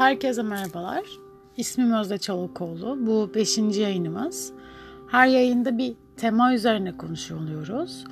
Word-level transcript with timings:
Herkese 0.00 0.42
merhabalar. 0.42 1.04
İsmim 1.56 1.92
Özde 1.92 2.18
Çolakoğlu. 2.18 2.98
Bu 3.06 3.30
beşinci 3.34 3.80
yayınımız. 3.80 4.52
Her 5.06 5.26
yayında 5.26 5.78
bir 5.78 5.94
tema 6.16 6.54
üzerine 6.54 6.96
konuşuyor 6.96 7.40
oluyoruz. 7.40 8.04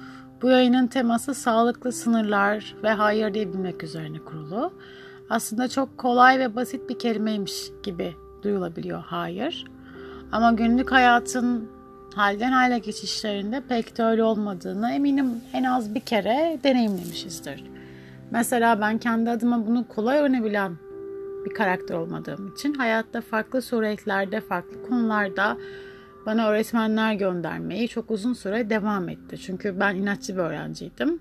Bu 0.43 0.48
yayının 0.48 0.86
teması 0.86 1.34
sağlıklı 1.34 1.93
sınırlar 1.93 2.74
ve 2.82 2.90
hayır 2.90 3.34
diyebilmek 3.34 3.84
üzerine 3.84 4.18
kurulu. 4.18 4.72
Aslında 5.30 5.68
çok 5.68 5.98
kolay 5.98 6.38
ve 6.38 6.56
basit 6.56 6.88
bir 6.88 6.98
kelimeymiş 6.98 7.70
gibi 7.82 8.14
duyulabiliyor 8.43 9.02
hayır. 9.02 9.64
Ama 10.32 10.52
günlük 10.52 10.93
hayatın 10.93 11.68
halden 12.14 12.52
hale 12.52 12.79
geçişlerinde 12.79 13.62
pek 13.68 13.98
de 13.98 14.05
öyle 14.05 14.23
olmadığını 14.23 14.93
eminim 14.93 15.30
en 15.52 15.64
az 15.64 15.95
bir 15.95 16.00
kere 16.00 16.59
deneyimlemişizdir. 16.64 17.64
Mesela 18.30 18.80
ben 18.80 18.98
kendi 18.98 19.30
adıma 19.30 19.66
bunu 19.66 19.89
kolay 19.89 20.18
öğrenebilen 20.18 20.87
bir 21.48 21.54
karakter 21.54 21.94
olmadığım 21.94 22.52
için 22.52 22.75
hayatta 22.75 23.20
farklı 23.20 23.62
suretlerde, 23.62 24.40
farklı 24.40 24.82
konularda 24.89 25.58
bana 26.26 26.48
öğretmenler 26.48 27.14
göndermeyi 27.14 27.89
çok 27.89 28.11
uzun 28.11 28.32
süre 28.32 28.70
devam 28.70 29.08
etti. 29.08 29.39
Çünkü 29.39 29.80
ben 29.80 29.96
inatçı 29.96 30.34
bir 30.34 30.40
öğrenciydim. 30.40 31.20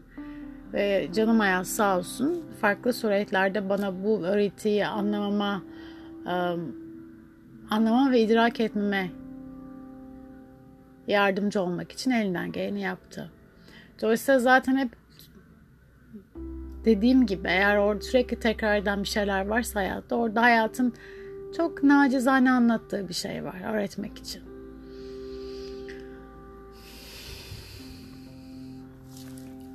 Ve 0.74 1.10
canım 1.14 1.40
hayat 1.40 1.68
sağ 1.68 1.98
olsun 1.98 2.44
farklı 2.62 2.94
suretlerde 2.94 3.70
bana 3.70 4.04
bu 4.04 4.26
öğretiyi 4.26 4.88
anlamama, 4.88 5.64
anlama 7.70 8.12
ve 8.12 8.22
idrak 8.22 8.60
etmeme 8.60 9.12
yardımcı 11.08 11.62
olmak 11.62 11.92
için 11.92 12.12
elinden 12.12 12.52
geleni 12.52 12.82
yaptı. 12.82 13.32
Dolayısıyla 14.02 14.40
zaten 14.40 14.78
hep 14.78 14.90
dediğim 16.88 17.26
gibi 17.26 17.48
eğer 17.48 17.78
orada 17.78 18.02
sürekli 18.02 18.40
tekrar 18.40 18.78
eden 18.78 19.04
bir 19.04 19.08
şeyler 19.08 19.48
varsa 19.48 19.80
hayatta 19.80 20.16
orada 20.16 20.42
hayatın 20.42 20.94
çok 21.58 21.84
nacizane 21.84 22.52
anlattığı 22.52 23.10
bir 23.10 23.14
şey 23.14 23.44
var 23.44 23.74
öğretmek 23.74 24.18
için. 24.18 24.42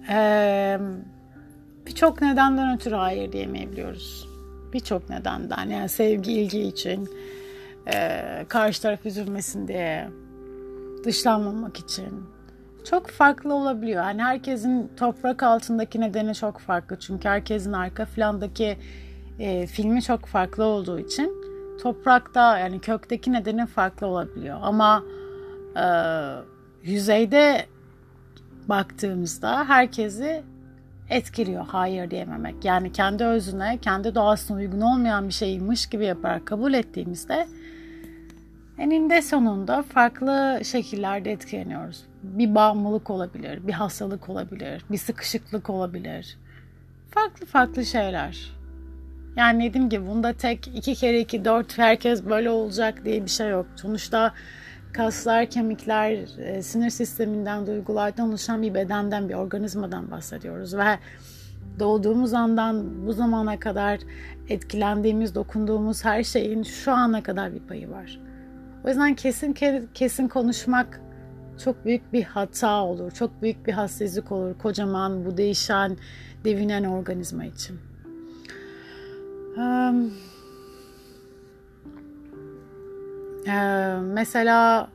Ee, 0.09 0.79
Birçok 1.87 2.23
nedenden 2.23 2.77
ötürü 2.77 2.95
hayır 2.95 3.33
diyemeyebiliyoruz. 3.33 4.29
Birçok 4.73 5.11
nedenden 5.11 5.69
yani 5.69 5.89
sevgi 5.89 6.33
ilgi 6.33 6.61
için, 6.63 7.09
e, 7.95 8.21
karşı 8.49 8.83
taraf 8.83 9.07
üzülmesin 9.07 9.69
diye, 9.69 10.09
dışlanmamak 11.05 11.77
için, 11.79 12.25
çok 12.85 13.09
farklı 13.09 13.55
olabiliyor. 13.55 14.05
Yani 14.05 14.23
herkesin 14.23 14.91
toprak 14.97 15.43
altındaki 15.43 16.01
nedeni 16.01 16.35
çok 16.35 16.59
farklı. 16.59 16.99
Çünkü 16.99 17.29
herkesin 17.29 17.73
arka 17.73 18.05
plandaki 18.05 18.77
e, 19.39 19.67
filmi 19.67 20.03
çok 20.03 20.27
farklı 20.27 20.65
olduğu 20.65 20.99
için 20.99 21.33
toprakta 21.83 22.59
yani 22.59 22.81
kökteki 22.81 23.33
nedeni 23.33 23.67
farklı 23.67 24.07
olabiliyor. 24.07 24.59
Ama 24.63 25.05
e, 25.77 25.85
yüzeyde 26.83 27.67
baktığımızda 28.69 29.69
herkesi 29.69 30.43
etkiliyor 31.11 31.67
hayır 31.67 32.11
diyememek. 32.11 32.65
Yani 32.65 32.93
kendi 32.93 33.25
özüne, 33.25 33.79
kendi 33.83 34.15
doğasına 34.15 34.57
uygun 34.57 34.81
olmayan 34.81 35.29
bir 35.29 35.33
şeymiş 35.33 35.87
gibi 35.87 36.05
yaparak 36.05 36.47
kabul 36.47 36.75
ettiğimizde 36.75 37.49
eninde 38.79 39.23
sonunda 39.23 39.83
farklı 39.83 40.61
şekillerde 40.65 41.33
etkileniyoruz 41.33 42.12
bir 42.23 42.55
bağımlılık 42.55 43.11
olabilir, 43.11 43.67
bir 43.67 43.73
hastalık 43.73 44.29
olabilir, 44.29 44.85
bir 44.91 44.99
sıkışıklık 44.99 45.71
olabilir. 45.71 46.39
Farklı 47.11 47.47
farklı 47.47 47.85
şeyler. 47.85 48.53
Yani 49.37 49.69
dediğim 49.69 49.89
gibi 49.89 50.07
bunda 50.07 50.33
tek 50.33 50.69
iki 50.69 50.95
kere 50.95 51.21
iki 51.21 51.45
dört 51.45 51.79
herkes 51.79 52.25
böyle 52.25 52.51
olacak 52.51 53.05
diye 53.05 53.25
bir 53.25 53.31
şey 53.31 53.49
yok. 53.49 53.67
Sonuçta 53.77 54.33
kaslar, 54.93 55.47
kemikler, 55.47 56.39
e, 56.39 56.63
sinir 56.63 56.91
sisteminden, 56.91 57.67
duygulardan 57.67 58.29
oluşan 58.29 58.63
bir 58.63 58.75
bedenden, 58.75 59.29
bir 59.29 59.35
organizmadan 59.35 60.11
bahsediyoruz. 60.11 60.77
Ve 60.77 60.99
doğduğumuz 61.79 62.35
andan 62.35 63.07
bu 63.07 63.13
zamana 63.13 63.61
kadar 63.61 64.01
etkilendiğimiz, 64.49 65.35
dokunduğumuz 65.35 66.05
her 66.05 66.23
şeyin 66.23 66.63
şu 66.63 66.93
ana 66.93 67.23
kadar 67.23 67.55
bir 67.55 67.61
payı 67.61 67.91
var. 67.91 68.21
O 68.85 68.89
yüzden 68.89 69.15
kesin 69.15 69.55
kesin 69.95 70.29
konuşmak 70.29 71.01
çok 71.65 71.85
büyük 71.85 72.13
bir 72.13 72.23
hata 72.23 72.85
olur. 72.85 73.11
Çok 73.11 73.43
büyük 73.43 73.67
bir 73.67 73.73
hassizlik 73.73 74.33
olur 74.33 74.59
kocaman 74.59 75.25
bu 75.25 75.37
değişen, 75.37 75.97
devinen 76.45 76.85
organizma 76.85 77.45
için. 77.45 77.79
Um, 79.57 80.13
e, 83.47 83.57
mesela 84.03 84.89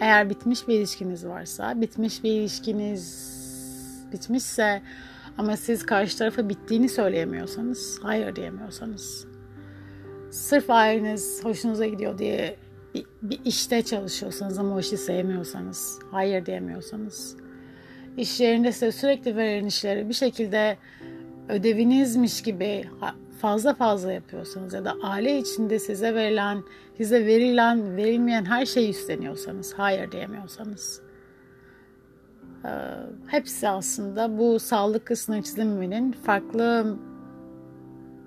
eğer 0.00 0.30
bitmiş 0.30 0.68
bir 0.68 0.74
ilişkiniz 0.74 1.26
varsa, 1.26 1.80
bitmiş 1.80 2.24
bir 2.24 2.30
ilişkiniz 2.30 3.40
bitmişse 4.12 4.82
ama 5.38 5.56
siz 5.56 5.86
karşı 5.86 6.18
tarafa 6.18 6.48
bittiğini 6.48 6.88
söyleyemiyorsanız, 6.88 7.98
hayır 8.02 8.36
diyemiyorsanız, 8.36 9.26
sırf 10.30 10.70
aileniz 10.70 11.44
hoşunuza 11.44 11.86
gidiyor 11.86 12.18
diye 12.18 12.56
bir, 12.94 13.06
bir 13.22 13.40
işte 13.44 13.82
çalışıyorsanız 13.82 14.58
ama 14.58 14.74
o 14.74 14.80
işi 14.80 14.96
sevmiyorsanız, 14.96 15.98
hayır 16.10 16.46
diyemiyorsanız, 16.46 17.36
iş 18.16 18.40
yerinde 18.40 18.72
size 18.72 18.92
sürekli 18.92 19.36
veren 19.36 19.64
işleri 19.64 20.08
bir 20.08 20.14
şekilde 20.14 20.76
ödevinizmiş 21.48 22.42
gibi 22.42 22.84
fazla 23.40 23.74
fazla 23.74 24.12
yapıyorsanız 24.12 24.74
ya 24.74 24.84
da 24.84 24.96
aile 25.02 25.38
içinde 25.38 25.78
size 25.78 26.14
verilen, 26.14 26.62
size 26.96 27.26
verilen, 27.26 27.96
verilmeyen 27.96 28.44
her 28.44 28.66
şeyi 28.66 28.90
üstleniyorsanız, 28.90 29.74
hayır 29.76 30.12
diyemiyorsanız, 30.12 31.02
hepsi 33.26 33.68
aslında 33.68 34.38
bu 34.38 34.58
sağlık 34.60 35.18
sınır 35.18 35.42
çiziminin 35.42 36.12
farklı 36.12 36.96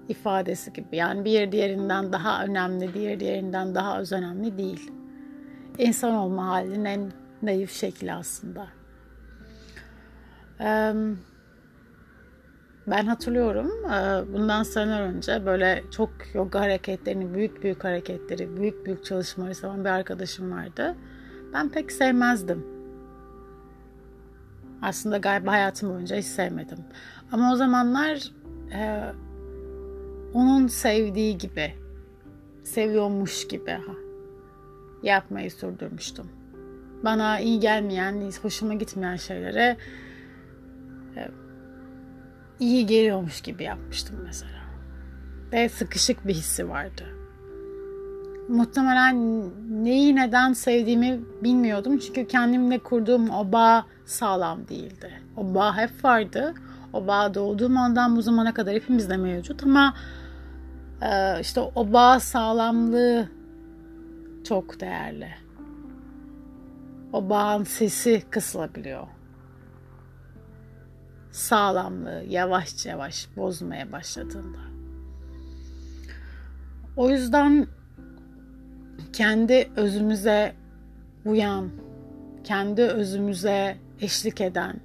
ifadesi 0.10 0.74
gibi. 0.74 0.96
Yani 0.98 1.26
bir 1.26 1.52
diğerinden 1.52 2.14
daha 2.14 2.44
önemli, 2.46 2.94
diğer 2.94 3.20
diğerinden 3.20 3.76
daha 3.76 4.00
öz 4.00 4.12
önemli 4.12 4.58
değil. 4.58 4.92
İnsan 5.78 6.14
olma 6.16 6.48
halinin 6.48 6.86
en 6.86 7.12
naif 7.42 7.72
şekli 7.72 8.14
aslında. 8.14 8.68
Ben 12.88 13.06
hatırlıyorum 13.06 13.72
bundan 14.34 14.64
seneler 14.64 15.02
önce 15.02 15.46
böyle 15.46 15.84
çok 15.92 16.10
yoga 16.34 16.60
hareketlerini, 16.62 17.34
büyük 17.34 17.64
büyük 17.64 17.84
hareketleri, 17.84 18.58
büyük 18.58 18.86
büyük 18.86 19.06
çalışmaları 19.06 19.56
seven 19.56 19.86
bir 19.86 19.90
arkadaşım 19.90 20.52
vardı. 20.52 20.96
Ben 21.54 21.70
pek 21.70 21.92
sevmezdim. 21.92 22.66
Aslında 24.82 25.18
galiba 25.18 25.52
hayatım 25.52 25.90
boyunca 25.90 26.16
hiç 26.16 26.26
sevmedim. 26.26 26.78
Ama 27.32 27.54
o 27.54 27.56
zamanlar 27.56 28.32
onun 30.34 30.68
sevdiği 30.68 31.38
gibi, 31.38 31.74
seviyormuş 32.64 33.48
gibi 33.48 33.78
yapmayı 35.04 35.52
sürdürmüştüm. 35.52 36.26
Bana 37.04 37.40
iyi 37.40 37.60
gelmeyen, 37.60 38.32
hoşuma 38.42 38.74
gitmeyen 38.74 39.16
şeylere 39.16 39.78
e, 41.16 41.30
iyi 42.60 42.86
geliyormuş 42.86 43.42
gibi 43.42 43.64
yapmıştım 43.64 44.16
mesela. 44.24 44.64
Ve 45.52 45.70
sıkışık 45.70 46.28
bir 46.28 46.34
hissi 46.34 46.70
vardı. 46.70 47.04
Muhtemelen 48.50 49.44
neyi 49.84 50.16
neden 50.16 50.54
sevdiğimi 50.54 51.22
bilmiyordum. 51.44 51.98
Çünkü 51.98 52.28
kendimle 52.28 52.80
kurduğum 52.80 53.30
o 53.30 53.52
bağ 53.52 53.86
sağlam 54.06 54.68
değildi. 54.68 55.12
O 55.38 55.56
bağ 55.56 55.78
hep 55.78 56.06
vardı. 56.06 56.54
O 56.94 57.08
bağ 57.08 57.34
doğduğum 57.34 57.78
andan 57.78 58.16
bu 58.16 58.22
zamana 58.22 58.54
kadar 58.54 58.76
hepimizde 58.76 59.18
mevcut 59.18 59.64
ama 59.64 59.94
işte 61.42 61.62
o 61.62 61.94
bağ 61.94 62.20
sağlamlığı 62.20 63.30
çok 64.44 64.80
değerli. 64.80 65.30
O 67.14 67.30
bağın 67.30 67.64
sesi 67.64 68.24
kısılabiliyor. 68.30 69.08
Sağlamlığı 71.32 72.24
yavaş 72.28 72.86
yavaş 72.86 73.28
bozmaya 73.38 73.92
başladığında. 73.92 74.60
O 76.98 77.10
yüzden 77.10 77.68
kendi 79.14 79.70
özümüze 79.76 80.56
uyan, 81.26 81.70
kendi 82.44 82.82
özümüze 82.82 83.78
eşlik 84.02 84.42
eden, 84.42 84.80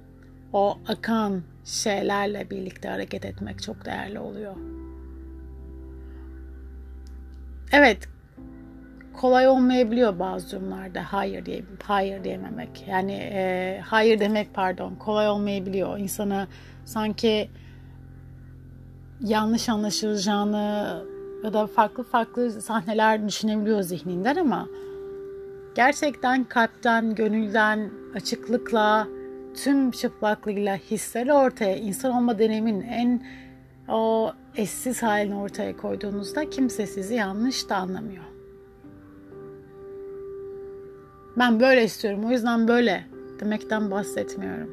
o 0.53 0.77
akan 0.87 1.43
şeylerle 1.65 2.49
birlikte 2.49 2.89
hareket 2.89 3.25
etmek 3.25 3.63
çok 3.63 3.85
değerli 3.85 4.19
oluyor. 4.19 4.55
Evet 7.71 8.09
kolay 9.13 9.47
olmayabiliyor 9.47 10.19
bazı 10.19 10.51
durumlarda 10.51 11.13
hayır 11.13 11.45
diye 11.45 11.63
hayır 11.83 12.23
diyememek. 12.23 12.85
Yani 12.87 13.13
e, 13.13 13.81
hayır 13.85 14.19
demek 14.19 14.53
pardon 14.53 14.95
kolay 14.95 15.29
olmayabiliyor. 15.29 15.97
İnsana 15.97 16.47
sanki 16.85 17.49
yanlış 19.21 19.69
anlaşılacağını 19.69 21.03
ya 21.43 21.53
da 21.53 21.67
farklı 21.67 22.03
farklı 22.03 22.61
sahneler 22.61 23.27
düşünebiliyor 23.27 23.81
zihninden 23.81 24.35
ama 24.35 24.67
gerçekten 25.75 26.43
kalpten, 26.43 27.15
gönülden, 27.15 27.91
açıklıkla, 28.15 29.07
tüm 29.63 29.91
çıplaklığıyla 29.91 30.75
hisleri 30.75 31.33
ortaya, 31.33 31.75
insan 31.75 32.11
olma 32.11 32.39
deneyimin 32.39 32.81
en 32.81 33.23
o 33.87 34.31
eşsiz 34.59 35.03
halini 35.03 35.35
ortaya 35.35 35.77
koyduğunuzda 35.77 36.49
kimse 36.49 36.87
sizi 36.87 37.15
yanlış 37.15 37.69
da 37.69 37.75
anlamıyor. 37.75 38.23
Ben 41.37 41.59
böyle 41.59 41.83
istiyorum 41.83 42.25
o 42.25 42.31
yüzden 42.31 42.67
böyle 42.67 43.05
demekten 43.39 43.91
bahsetmiyorum. 43.91 44.69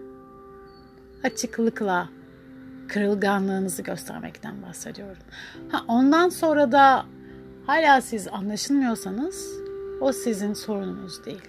Açıklıkla, 1.25 2.09
kırılganlığınızı 2.89 3.83
göstermekten 3.83 4.63
bahsediyorum. 4.63 5.23
Ha, 5.69 5.85
ondan 5.89 6.29
sonra 6.29 6.73
da 6.73 7.07
hala 7.67 8.01
siz 8.01 8.29
anlaşılmıyorsanız 8.29 9.49
o 10.01 10.13
sizin 10.13 10.53
sorununuz 10.53 11.25
değil. 11.25 11.43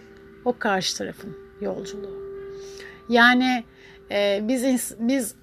O 0.46 0.58
karşı 0.60 0.98
tarafın 0.98 1.38
yolculuğu. 1.62 2.18
Yani 3.10 3.64
e, 4.12 4.40
biz 4.44 4.96
biz 5.00 5.36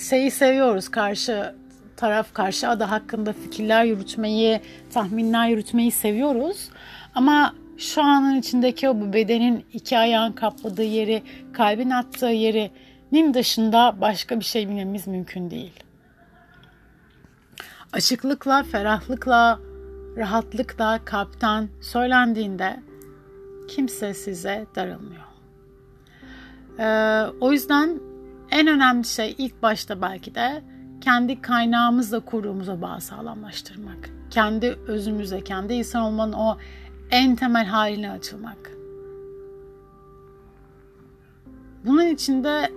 şeyi 0.00 0.30
seviyoruz 0.30 0.88
karşı 0.88 1.54
taraf 1.96 2.34
karşı 2.34 2.68
ada 2.68 2.90
hakkında 2.90 3.32
fikirler 3.32 3.84
yürütmeyi, 3.84 4.60
tahminler 4.92 5.48
yürütmeyi 5.48 5.90
seviyoruz. 5.90 6.68
Ama 7.14 7.54
şu 7.78 8.02
anın 8.02 8.36
içindeki 8.36 8.88
o 8.88 9.00
bu 9.00 9.12
bedenin 9.12 9.64
iki 9.72 9.98
ayağın 9.98 10.32
kapladığı 10.32 10.82
yeri, 10.82 11.22
kalbin 11.52 11.90
attığı 11.90 12.26
yerinin 12.26 13.34
dışında 13.34 13.96
başka 14.00 14.40
bir 14.40 14.44
şey 14.44 14.68
bilmemiz 14.68 15.06
mümkün 15.06 15.50
değil. 15.50 15.84
Açıklıkla, 17.92 18.62
ferahlıkla, 18.62 19.58
rahatlıkla 20.16 21.00
kalpten 21.04 21.68
söylendiğinde 21.80 22.80
kimse 23.68 24.14
size 24.14 24.66
darılmıyor. 24.76 25.24
Ee, 26.78 27.26
o 27.40 27.52
yüzden 27.52 28.00
en 28.50 28.66
önemli 28.66 29.04
şey 29.04 29.34
ilk 29.38 29.62
başta 29.62 30.02
belki 30.02 30.34
de 30.34 30.62
kendi 31.04 31.42
kaynağımızla 31.42 32.20
kurduğumuza 32.20 32.82
bağ 32.82 33.00
sağlamlaştırmak. 33.00 34.10
Kendi 34.30 34.78
özümüze, 34.86 35.44
kendi 35.44 35.74
insan 35.74 36.02
olmanın 36.02 36.32
o 36.32 36.58
en 37.10 37.36
temel 37.36 37.66
haline 37.66 38.10
açılmak. 38.10 38.70
Bunun 41.86 42.06
içinde 42.06 42.70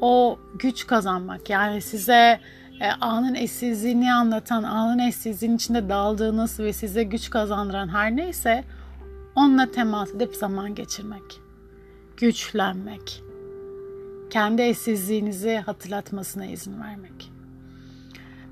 o 0.00 0.38
güç 0.58 0.86
kazanmak 0.86 1.50
yani 1.50 1.80
size 1.80 2.40
e, 2.80 2.90
anın 3.00 3.34
eşsizliğini 3.34 4.12
anlatan, 4.12 4.62
anın 4.62 4.98
eşsizliğinin 4.98 5.56
içinde 5.56 5.88
daldığınız 5.88 6.60
ve 6.60 6.72
size 6.72 7.02
güç 7.02 7.30
kazandıran 7.30 7.88
her 7.88 8.16
neyse 8.16 8.64
onunla 9.34 9.70
temas 9.70 10.10
edip 10.14 10.36
zaman 10.36 10.74
geçirmek. 10.74 11.40
Güçlenmek. 12.16 13.22
Kendi 14.30 14.62
eşsizliğinizi 14.62 15.56
hatırlatmasına 15.56 16.46
izin 16.46 16.80
vermek. 16.80 17.33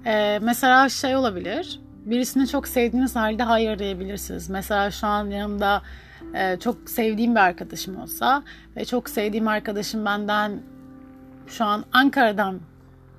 Ee, 0.06 0.38
mesela 0.42 0.88
şey 0.88 1.16
olabilir. 1.16 1.80
Birisini 2.04 2.48
çok 2.48 2.68
sevdiğiniz 2.68 3.16
halde 3.16 3.42
hayır 3.42 3.78
diyebilirsiniz. 3.78 4.50
Mesela 4.50 4.90
şu 4.90 5.06
an 5.06 5.26
yanımda 5.26 5.82
e, 6.34 6.58
çok 6.58 6.90
sevdiğim 6.90 7.34
bir 7.34 7.40
arkadaşım 7.40 8.00
olsa 8.00 8.42
ve 8.76 8.84
çok 8.84 9.10
sevdiğim 9.10 9.48
arkadaşım 9.48 10.04
benden 10.04 10.62
şu 11.46 11.64
an 11.64 11.84
Ankara'dan 11.92 12.60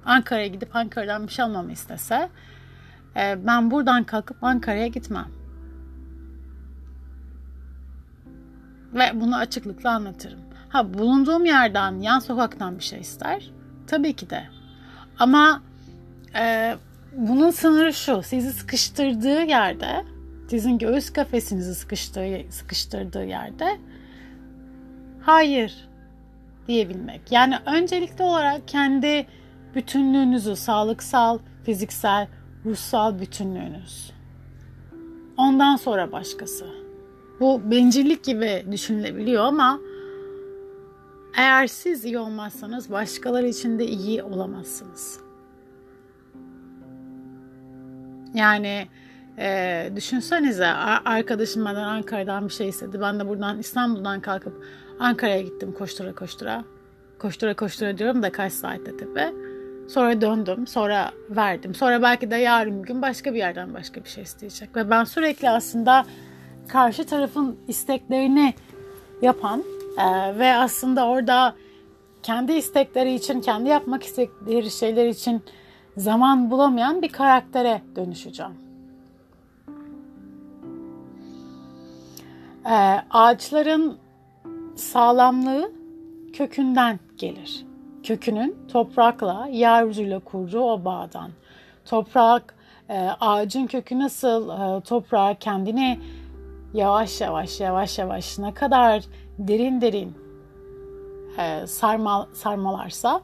Ankara'ya 0.05 0.47
gidip 0.47 0.75
Ankara'dan 0.75 1.27
bir 1.27 1.31
şey 1.31 1.45
almamı 1.45 1.71
istese 1.71 2.29
e, 3.15 3.47
ben 3.47 3.71
buradan 3.71 4.03
kalkıp 4.03 4.43
Ankara'ya 4.43 4.87
gitmem. 4.87 5.27
Ve 8.93 9.11
bunu 9.13 9.35
açıklıkla 9.35 9.91
anlatırım. 9.91 10.39
Ha 10.69 10.93
bulunduğum 10.93 11.45
yerden, 11.45 11.99
yan 11.99 12.19
sokaktan 12.19 12.77
bir 12.77 12.83
şey 12.83 12.99
ister. 12.99 13.51
Tabii 13.87 14.13
ki 14.13 14.29
de. 14.29 14.43
Ama 15.19 15.61
e, 16.35 16.75
bunun 17.17 17.51
sınırı 17.51 17.93
şu. 17.93 18.21
Sizi 18.23 18.51
sıkıştırdığı 18.51 19.41
yerde, 19.41 20.05
sizin 20.49 20.77
göğüs 20.77 21.13
kafesinizi 21.13 21.75
sıkıştığı, 21.75 22.41
sıkıştırdığı 22.49 23.25
yerde 23.25 23.77
hayır 25.21 25.89
diyebilmek. 26.67 27.31
Yani 27.31 27.55
öncelikli 27.65 28.23
olarak 28.23 28.67
kendi 28.67 29.27
bütünlüğünüzü, 29.75 30.55
sağlıksal, 30.55 31.39
fiziksel, 31.63 32.27
ruhsal 32.65 33.19
bütünlüğünüz. 33.19 34.11
Ondan 35.37 35.75
sonra 35.75 36.11
başkası. 36.11 36.65
Bu 37.39 37.71
bencillik 37.71 38.23
gibi 38.23 38.65
düşünülebiliyor 38.71 39.43
ama 39.43 39.79
eğer 41.37 41.67
siz 41.67 42.05
iyi 42.05 42.19
olmazsanız 42.19 42.91
başkaları 42.91 43.47
için 43.47 43.79
de 43.79 43.85
iyi 43.85 44.23
olamazsınız. 44.23 45.19
Yani 48.33 48.87
e, 49.37 49.89
düşünsenize 49.95 50.67
arkadaşım 51.05 51.65
benden 51.65 51.83
Ankara'dan 51.83 52.47
bir 52.47 52.53
şey 52.53 52.69
istedi. 52.69 53.01
Ben 53.01 53.19
de 53.19 53.27
buradan 53.27 53.59
İstanbul'dan 53.59 54.21
kalkıp 54.21 54.65
Ankara'ya 54.99 55.41
gittim 55.41 55.73
koştura 55.77 56.15
koştura. 56.15 56.63
Koştura 57.19 57.53
koştura 57.53 57.97
diyorum 57.97 58.23
da 58.23 58.31
kaç 58.31 58.53
saatte 58.53 58.97
tepe. 58.97 59.33
Sonra 59.87 60.21
döndüm. 60.21 60.67
Sonra 60.67 61.11
verdim. 61.29 61.75
Sonra 61.75 62.01
belki 62.01 62.31
de 62.31 62.35
yarın 62.35 62.83
bir 62.83 62.87
gün 62.87 63.01
başka 63.01 63.33
bir 63.33 63.37
yerden 63.37 63.73
başka 63.73 64.03
bir 64.03 64.09
şey 64.09 64.23
isteyecek. 64.23 64.75
Ve 64.75 64.89
ben 64.89 65.03
sürekli 65.03 65.49
aslında 65.49 66.05
karşı 66.67 67.05
tarafın 67.05 67.59
isteklerini 67.67 68.53
yapan 69.21 69.63
e, 69.97 70.39
ve 70.39 70.53
aslında 70.53 71.07
orada 71.07 71.55
kendi 72.23 72.53
istekleri 72.53 73.13
için, 73.13 73.41
kendi 73.41 73.69
yapmak 73.69 74.03
istedikleri 74.03 74.71
şeyler 74.71 75.07
için 75.07 75.43
zaman 75.97 76.51
bulamayan 76.51 77.01
bir 77.01 77.09
karaktere 77.09 77.81
dönüşeceğim. 77.95 78.51
Ee, 82.65 83.01
ağaçların 83.11 83.97
sağlamlığı 84.75 85.71
kökünden 86.33 86.99
gelir. 87.17 87.65
Kökünün 88.03 88.57
toprakla, 88.71 89.47
yeryüzüyle 89.51 90.19
kurduğu 90.19 90.61
o 90.61 90.85
bağdan. 90.85 91.31
Toprak, 91.85 92.55
e, 92.89 93.09
ağacın 93.19 93.67
kökü 93.67 93.99
nasıl 93.99 94.49
e, 94.49 94.81
toprağa 94.81 95.33
kendini 95.33 95.99
yavaş 96.73 97.21
yavaş, 97.21 97.59
yavaş 97.59 97.99
yavaş 97.99 98.39
ne 98.39 98.53
kadar 98.53 99.03
derin 99.37 99.81
derin 99.81 100.13
e, 101.37 101.67
sarmal, 101.67 102.25
sarmalarsa 102.33 103.21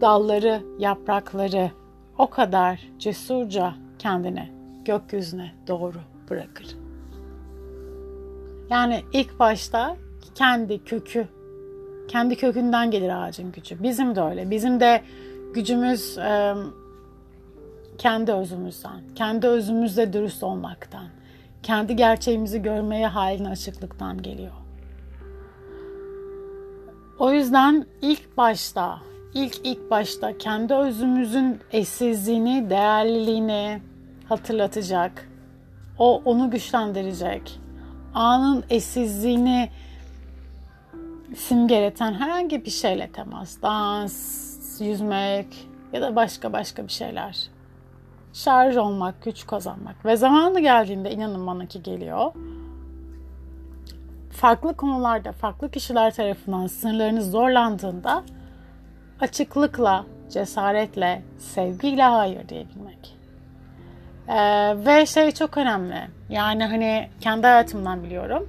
dalları, 0.00 0.62
yaprakları 0.78 1.70
o 2.18 2.30
kadar 2.30 2.80
cesurca 2.98 3.74
kendini 3.98 4.48
gökyüzüne 4.84 5.52
doğru 5.68 5.98
bırakır. 6.30 6.76
Yani 8.70 9.02
ilk 9.12 9.38
başta 9.38 9.96
kendi 10.34 10.84
kökü, 10.84 11.28
kendi 12.08 12.36
kökünden 12.36 12.90
gelir 12.90 13.22
ağacın 13.22 13.52
gücü. 13.52 13.82
Bizim 13.82 14.16
de 14.16 14.20
öyle. 14.22 14.50
Bizim 14.50 14.80
de 14.80 15.02
gücümüz 15.54 16.18
e, 16.18 16.54
kendi 17.98 18.32
özümüzden, 18.32 19.00
kendi 19.14 19.46
özümüzle 19.46 20.12
dürüst 20.12 20.42
olmaktan, 20.42 21.06
kendi 21.62 21.96
gerçeğimizi 21.96 22.62
görmeye 22.62 23.06
haline 23.06 23.48
açıklıktan 23.48 24.22
geliyor. 24.22 24.52
O 27.18 27.32
yüzden 27.32 27.86
ilk 28.02 28.36
başta 28.36 28.98
ilk 29.36 29.66
ilk 29.66 29.90
başta 29.90 30.38
kendi 30.38 30.74
özümüzün 30.74 31.60
eşsizliğini, 31.72 32.70
değerliliğini 32.70 33.80
hatırlatacak. 34.28 35.28
O 35.98 36.22
onu 36.24 36.50
güçlendirecek. 36.50 37.60
Anın 38.14 38.64
eşsizliğini 38.70 39.70
simgeleten 41.36 42.14
herhangi 42.14 42.64
bir 42.64 42.70
şeyle 42.70 43.12
temas, 43.12 43.62
dans, 43.62 44.80
yüzmek 44.80 45.68
ya 45.92 46.02
da 46.02 46.16
başka 46.16 46.52
başka 46.52 46.84
bir 46.86 46.92
şeyler. 46.92 47.48
Şarj 48.32 48.76
olmak, 48.76 49.22
güç 49.22 49.46
kazanmak 49.46 50.04
ve 50.04 50.16
zamanı 50.16 50.60
geldiğinde 50.60 51.10
inanın 51.10 51.46
bana 51.46 51.66
ki 51.66 51.82
geliyor. 51.82 52.32
Farklı 54.30 54.76
konularda, 54.76 55.32
farklı 55.32 55.70
kişiler 55.70 56.14
tarafından 56.14 56.66
sınırlarınız 56.66 57.30
zorlandığında 57.30 58.24
açıklıkla, 59.20 60.04
cesaretle, 60.30 61.22
sevgiyle 61.38 62.02
hayır 62.02 62.48
diyebilmek. 62.48 63.16
Ee, 64.28 64.74
ve 64.86 65.06
şey 65.06 65.30
çok 65.30 65.56
önemli. 65.56 66.00
Yani 66.28 66.64
hani 66.64 67.08
kendi 67.20 67.46
hayatımdan 67.46 68.04
biliyorum. 68.04 68.48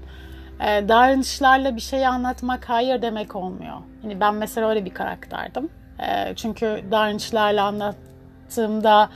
Ee, 0.60 0.90
davranışlarla 0.90 1.76
bir 1.76 1.82
şeyi 1.82 2.08
anlatmak 2.08 2.70
hayır 2.70 3.02
demek 3.02 3.36
olmuyor. 3.36 3.78
Hani 4.02 4.20
ben 4.20 4.36
mesela 4.36 4.70
öyle 4.70 4.86
bir 4.86 4.94
karakterdim. 4.94 5.70
Ee, 6.00 6.36
çünkü 6.36 6.84
davranışlarla 6.92 7.64
anlat 7.64 7.96
anlattığımda 8.48 9.10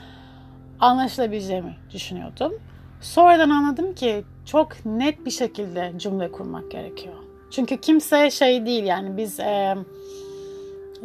anlaşılabileceğimi 0.80 1.76
düşünüyordum. 1.94 2.54
Sonradan 3.02 3.50
anladım 3.50 3.96
ki 3.96 4.24
çok 4.46 4.86
net 4.86 5.26
bir 5.26 5.32
şekilde 5.32 5.94
cümle 5.98 6.32
kurmak 6.32 6.72
gerekiyor. 6.72 7.16
Çünkü 7.52 7.82
kimse 7.82 8.32
şey 8.32 8.66
değil 8.66 8.84
yani 8.84 9.18
biz 9.18 9.40
e, 9.40 9.76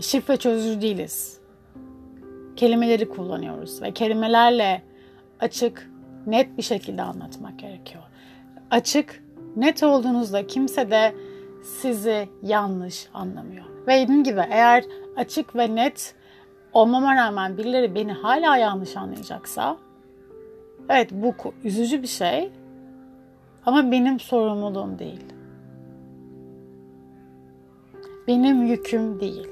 şifre 0.00 0.36
çözücü 0.36 0.80
değiliz. 0.80 1.40
Kelimeleri 2.56 3.08
kullanıyoruz 3.08 3.82
ve 3.82 3.92
kelimelerle 3.92 4.82
açık, 5.40 5.90
net 6.26 6.58
bir 6.58 6.62
şekilde 6.62 7.02
anlatmak 7.02 7.58
gerekiyor. 7.58 8.02
Açık, 8.70 9.22
net 9.56 9.82
olduğunuzda 9.82 10.46
kimse 10.46 10.90
de 10.90 11.14
sizi 11.62 12.28
yanlış 12.42 13.08
anlamıyor. 13.14 13.64
Ve 13.86 14.00
dediğim 14.00 14.24
gibi 14.24 14.40
eğer 14.50 14.84
açık 15.16 15.56
ve 15.56 15.74
net 15.74 16.14
olmama 16.72 17.16
rağmen 17.16 17.58
birileri 17.58 17.94
beni 17.94 18.12
hala 18.12 18.56
yanlış 18.56 18.96
anlayacaksa 18.96 19.76
evet 20.88 21.10
bu 21.12 21.34
üzücü 21.64 22.02
bir 22.02 22.06
şey 22.06 22.50
ama 23.66 23.90
benim 23.90 24.20
sorumluluğum 24.20 24.98
değil. 24.98 25.24
Benim 28.28 28.66
yüküm 28.66 29.20
değil. 29.20 29.48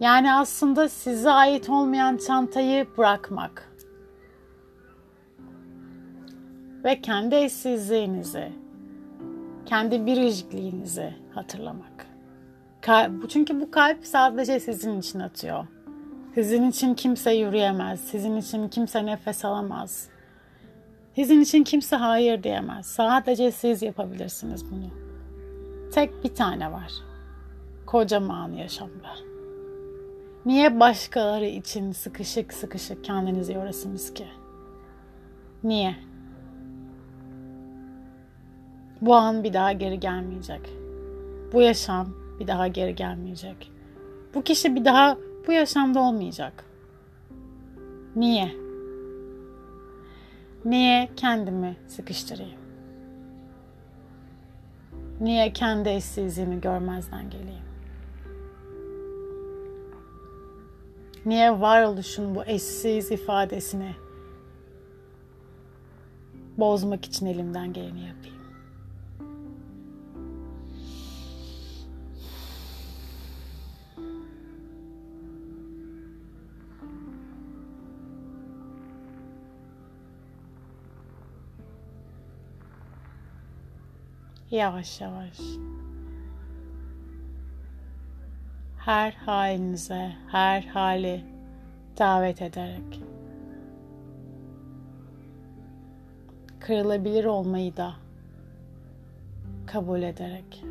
Yani 0.00 0.32
aslında 0.32 0.88
size 0.88 1.30
ait 1.30 1.68
olmayan 1.68 2.16
çantayı 2.16 2.86
bırakmak 2.98 3.72
ve 6.84 7.00
kendi 7.00 7.34
eşsizliğinizi, 7.34 8.52
kendi 9.66 10.06
biricikliğinizi 10.06 11.14
hatırlamak. 11.34 12.06
Çünkü 13.28 13.60
bu 13.60 13.70
kalp 13.70 14.06
sadece 14.06 14.60
sizin 14.60 15.00
için 15.00 15.20
atıyor. 15.20 15.66
Sizin 16.34 16.70
için 16.70 16.94
kimse 16.94 17.32
yürüyemez. 17.32 18.00
Sizin 18.00 18.36
için 18.36 18.68
kimse 18.68 19.06
nefes 19.06 19.44
alamaz. 19.44 20.08
Sizin 21.14 21.40
için 21.40 21.64
kimse 21.64 21.96
hayır 21.96 22.42
diyemez. 22.42 22.86
Sadece 22.86 23.50
siz 23.50 23.82
yapabilirsiniz 23.82 24.70
bunu. 24.70 24.90
Tek 25.90 26.24
bir 26.24 26.34
tane 26.34 26.72
var. 26.72 26.92
Kocaman 27.86 28.52
yaşamda. 28.52 29.31
Niye 30.46 30.80
başkaları 30.80 31.46
için 31.46 31.92
sıkışık 31.92 32.52
sıkışık 32.52 33.04
kendinizi 33.04 33.52
yorasınız 33.52 34.14
ki? 34.14 34.26
Niye? 35.64 35.96
Bu 39.00 39.14
an 39.14 39.44
bir 39.44 39.52
daha 39.52 39.72
geri 39.72 40.00
gelmeyecek. 40.00 40.70
Bu 41.52 41.60
yaşam 41.60 42.14
bir 42.40 42.46
daha 42.46 42.68
geri 42.68 42.94
gelmeyecek. 42.94 43.72
Bu 44.34 44.42
kişi 44.42 44.76
bir 44.76 44.84
daha 44.84 45.16
bu 45.46 45.52
yaşamda 45.52 46.00
olmayacak. 46.00 46.64
Niye? 48.16 48.52
Niye 50.64 51.08
kendimi 51.16 51.76
sıkıştırayım? 51.86 52.60
Niye 55.20 55.52
kendi 55.52 55.88
eşsizliğimi 55.88 56.60
görmezden 56.60 57.30
geleyim? 57.30 57.71
Niye 61.26 61.60
varoluşun 61.60 62.34
bu 62.34 62.44
eşsiz 62.44 63.10
ifadesini 63.10 63.94
bozmak 66.58 67.04
için 67.04 67.26
elimden 67.26 67.72
geleni 67.72 68.00
yapayım? 68.00 68.42
yavaş 84.50 85.00
yavaş 85.00 85.38
her 88.84 89.12
halinize, 89.12 90.12
her 90.28 90.62
hali 90.62 91.24
davet 91.98 92.42
ederek. 92.42 93.00
Kırılabilir 96.60 97.24
olmayı 97.24 97.76
da 97.76 97.94
kabul 99.66 100.02
ederek. 100.02 100.64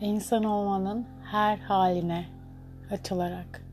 İnsan 0.00 0.44
olmanın 0.44 1.06
her 1.24 1.58
haline 1.58 2.24
açılarak 2.90 3.64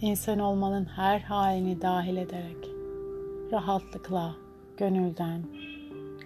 insan 0.00 0.38
olmanın 0.38 0.84
her 0.84 1.20
halini 1.20 1.82
dahil 1.82 2.16
ederek 2.16 2.68
rahatlıkla, 3.52 4.34
gönülden, 4.78 5.42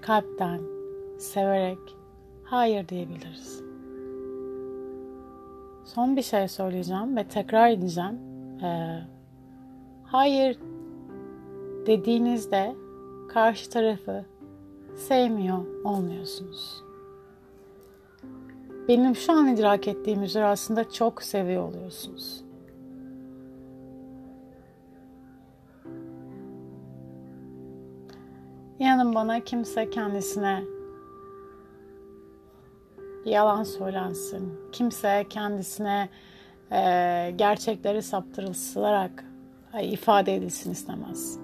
kalpten, 0.01 0.61
severek 1.19 1.79
hayır 2.45 2.89
diyebiliriz. 2.89 3.63
Son 5.85 6.17
bir 6.17 6.23
şey 6.23 6.49
söyleyeceğim 6.49 7.17
ve 7.17 7.29
tekrar 7.29 7.71
edeceğim. 7.71 8.19
Ee, 8.63 8.99
hayır 10.05 10.59
dediğinizde 11.87 12.77
karşı 13.29 13.71
tarafı 13.71 14.25
sevmiyor 14.97 15.85
olmuyorsunuz. 15.85 16.83
Benim 18.89 19.17
şu 19.17 19.33
an 19.33 19.49
idrak 19.49 19.89
ettiğim 19.89 20.23
üzere 20.23 20.45
aslında 20.45 20.91
çok 20.91 21.23
seviyor 21.23 21.69
oluyorsunuz. 21.69 22.45
İnanın 28.83 29.15
bana 29.15 29.41
kimse 29.41 29.91
kendisine 29.91 30.63
yalan 33.25 33.63
söylensin. 33.63 34.61
Kimse 34.73 35.27
kendisine 35.31 36.09
e, 36.73 37.33
gerçekleri 37.37 38.03
saptırılarak 38.03 39.25
ifade 39.83 40.35
edilsin 40.35 40.73
istemez. 40.73 41.39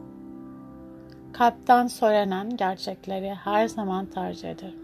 Kalpten 1.33 1.87
söylenen 1.87 2.57
gerçekleri 2.57 3.35
her 3.35 3.69
zaman 3.69 4.07
tercih 4.07 4.51
ederim. 4.51 4.81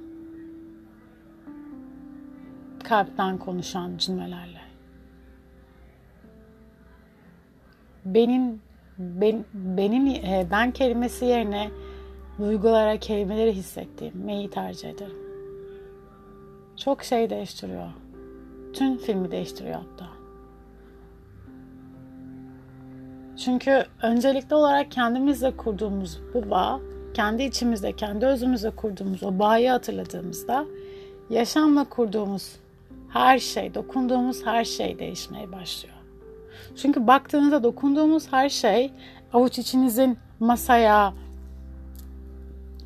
Kalpten 2.85 3.39
konuşan 3.39 3.97
cümlelerle. 3.97 4.61
Benim 8.05 8.63
ben, 8.99 9.45
benim 9.55 10.07
e, 10.07 10.47
ben 10.51 10.71
kelimesi 10.71 11.25
yerine 11.25 11.71
duygulara, 12.39 12.97
kelimeleri 12.97 13.53
hissettirmeyi 13.53 14.51
tercih 14.51 14.89
ederim. 14.89 15.17
Çok 16.77 17.05
şey 17.05 17.31
değiştiriyor. 17.31 17.89
Tüm 18.73 18.97
filmi 18.97 19.31
değiştiriyor 19.31 19.75
hatta. 19.75 20.09
Çünkü 23.45 23.85
öncelikli 24.03 24.55
olarak 24.55 24.91
kendimizle 24.91 25.57
kurduğumuz 25.57 26.21
bu 26.35 26.51
bağ, 26.51 26.81
kendi 27.15 27.43
içimizde, 27.43 27.93
kendi 27.93 28.27
özümüzle 28.27 28.71
kurduğumuz 28.71 29.23
o 29.23 29.39
bağı 29.39 29.67
hatırladığımızda 29.67 30.67
yaşamla 31.31 31.85
kurduğumuz 31.85 32.57
her 33.09 33.39
şey, 33.39 33.75
dokunduğumuz 33.75 34.47
her 34.47 34.65
şey 34.65 34.99
değişmeye 34.99 35.53
başlıyor. 35.53 35.95
Çünkü 36.77 37.07
baktığınızda 37.07 37.63
dokunduğumuz 37.63 38.33
her 38.33 38.49
şey 38.49 38.93
avuç 39.33 39.59
içinizin 39.59 40.19
masaya, 40.41 41.15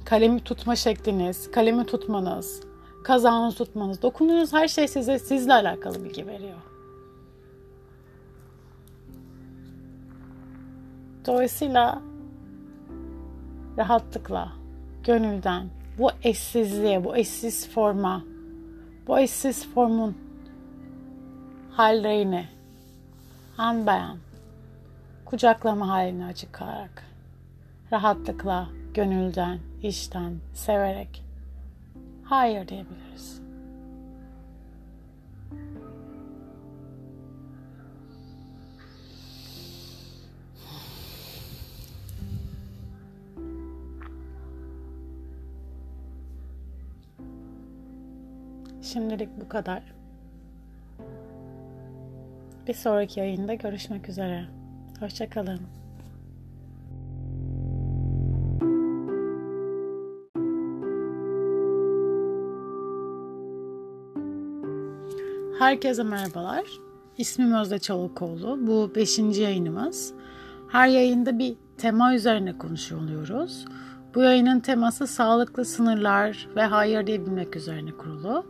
kalemi 0.08 0.40
tutma 0.40 0.76
şekliniz, 0.76 1.50
kalemi 1.50 1.86
tutmanız, 1.86 2.60
kazağınızı 3.04 3.56
tutmanız, 3.56 4.02
dokunduğunuz 4.02 4.52
her 4.52 4.68
şey 4.68 4.88
size 4.88 5.18
sizle 5.18 5.52
alakalı 5.52 6.04
bilgi 6.04 6.26
veriyor. 6.26 6.58
Dolayısıyla 11.26 12.02
rahatlıkla, 13.78 14.52
gönülden 15.04 15.66
bu 15.98 16.10
eşsizliğe, 16.22 17.04
bu 17.04 17.16
eşsiz 17.16 17.68
forma, 17.68 18.22
bu 19.06 19.18
eşsiz 19.18 19.68
formun 19.74 20.16
hallerini 21.70 22.48
an 23.58 23.86
beyan 23.86 24.16
kucaklama 25.24 25.88
halini 25.88 26.24
açıklayarak 26.24 27.04
rahatlıkla, 27.92 28.68
gönülden, 28.94 29.67
işten, 29.82 30.40
severek 30.54 31.25
hayır 32.25 32.68
diyebiliriz. 32.68 33.42
Şimdilik 48.82 49.28
bu 49.40 49.49
kadar. 49.49 49.82
Bir 52.66 52.75
sonraki 52.75 53.20
yayında 53.20 53.54
görüşmek 53.54 54.08
üzere. 54.08 54.44
Hoşçakalın. 55.00 55.77
Herkese 65.58 66.02
merhabalar. 66.02 66.64
İsmim 67.16 67.54
Özde 67.54 67.78
Çolakoğlu. 67.78 68.66
Bu 68.66 68.92
beşinci 68.94 69.42
yayınımız. 69.42 70.12
Her 70.68 70.88
yayında 70.88 71.38
bir 71.38 71.56
tema 71.78 72.14
üzerine 72.14 72.58
konuşuyor 72.58 73.00
oluyoruz. 73.00 73.64
Bu 74.14 74.22
yayının 74.22 74.60
teması 74.60 75.06
sağlıklı 75.06 75.64
sınırlar 75.64 76.48
ve 76.56 76.62
hayır 76.62 77.06
diyebilmek 77.06 77.56
üzerine 77.56 77.90
kurulu. 77.90 78.46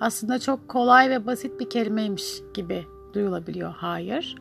Aslında 0.00 0.38
çok 0.38 0.68
kolay 0.68 1.10
ve 1.10 1.26
basit 1.26 1.60
bir 1.60 1.70
kelimeymiş 1.70 2.42
gibi 2.54 2.86
duyulabiliyor 3.14 3.72
hayır. 3.76 4.36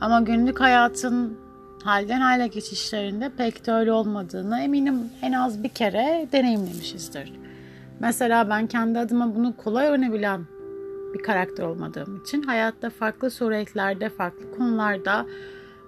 Ama 0.00 0.20
günlük 0.20 0.60
hayatın 0.60 1.38
halden 1.84 2.20
hale 2.20 2.46
geçişlerinde 2.46 3.32
pek 3.36 3.66
de 3.66 3.72
öyle 3.72 3.92
olmadığını 3.92 4.60
eminim 4.60 5.00
en 5.22 5.32
az 5.32 5.62
bir 5.62 5.68
kere 5.68 6.28
deneyimlemişizdir. 6.32 7.32
Mesela 8.00 8.50
ben 8.50 8.66
kendi 8.66 8.98
adıma 8.98 9.34
bunu 9.34 9.56
kolay 9.56 9.86
öğrenebilen 9.86 10.53
bir 11.14 11.22
karakter 11.22 11.64
olmadığım 11.64 12.20
için 12.20 12.42
hayatta 12.42 12.90
farklı 12.90 13.30
suretlerde, 13.30 14.08
farklı 14.08 14.50
konularda 14.50 15.26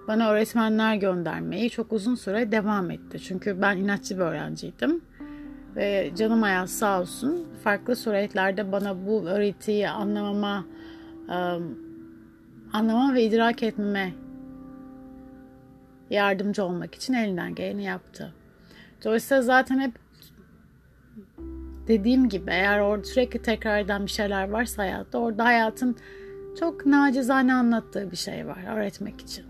bana 0.07 0.29
öğretmenler 0.29 0.95
göndermeyi 0.95 1.69
çok 1.69 1.93
uzun 1.93 2.15
süre 2.15 2.51
devam 2.51 2.91
etti. 2.91 3.19
Çünkü 3.19 3.61
ben 3.61 3.77
inatçı 3.77 4.15
bir 4.15 4.21
öğrenciydim. 4.21 5.01
Ve 5.75 6.11
canım 6.17 6.41
hayat 6.41 6.69
sağ 6.69 7.01
olsun 7.01 7.47
farklı 7.63 7.95
suretlerde 7.95 8.71
bana 8.71 9.07
bu 9.07 9.27
öğretiyi 9.27 9.89
anlamama, 9.89 10.65
anlama 12.73 13.13
ve 13.13 13.23
idrak 13.23 13.63
etmeme 13.63 14.13
yardımcı 16.09 16.63
olmak 16.63 16.95
için 16.95 17.13
elinden 17.13 17.55
geleni 17.55 17.83
yaptı. 17.83 18.33
Dolayısıyla 19.03 19.41
zaten 19.43 19.79
hep 19.79 19.91
dediğim 21.87 22.29
gibi 22.29 22.51
eğer 22.51 22.79
orada 22.79 23.03
sürekli 23.03 23.41
tekrar 23.41 23.79
eden 23.79 24.05
bir 24.05 24.11
şeyler 24.11 24.49
varsa 24.49 24.83
hayatta 24.83 25.17
orada 25.17 25.45
hayatın 25.45 25.95
çok 26.59 26.85
nacizane 26.85 27.53
anlattığı 27.53 28.11
bir 28.11 28.17
şey 28.17 28.47
var 28.47 28.77
öğretmek 28.77 29.21
için. 29.21 29.45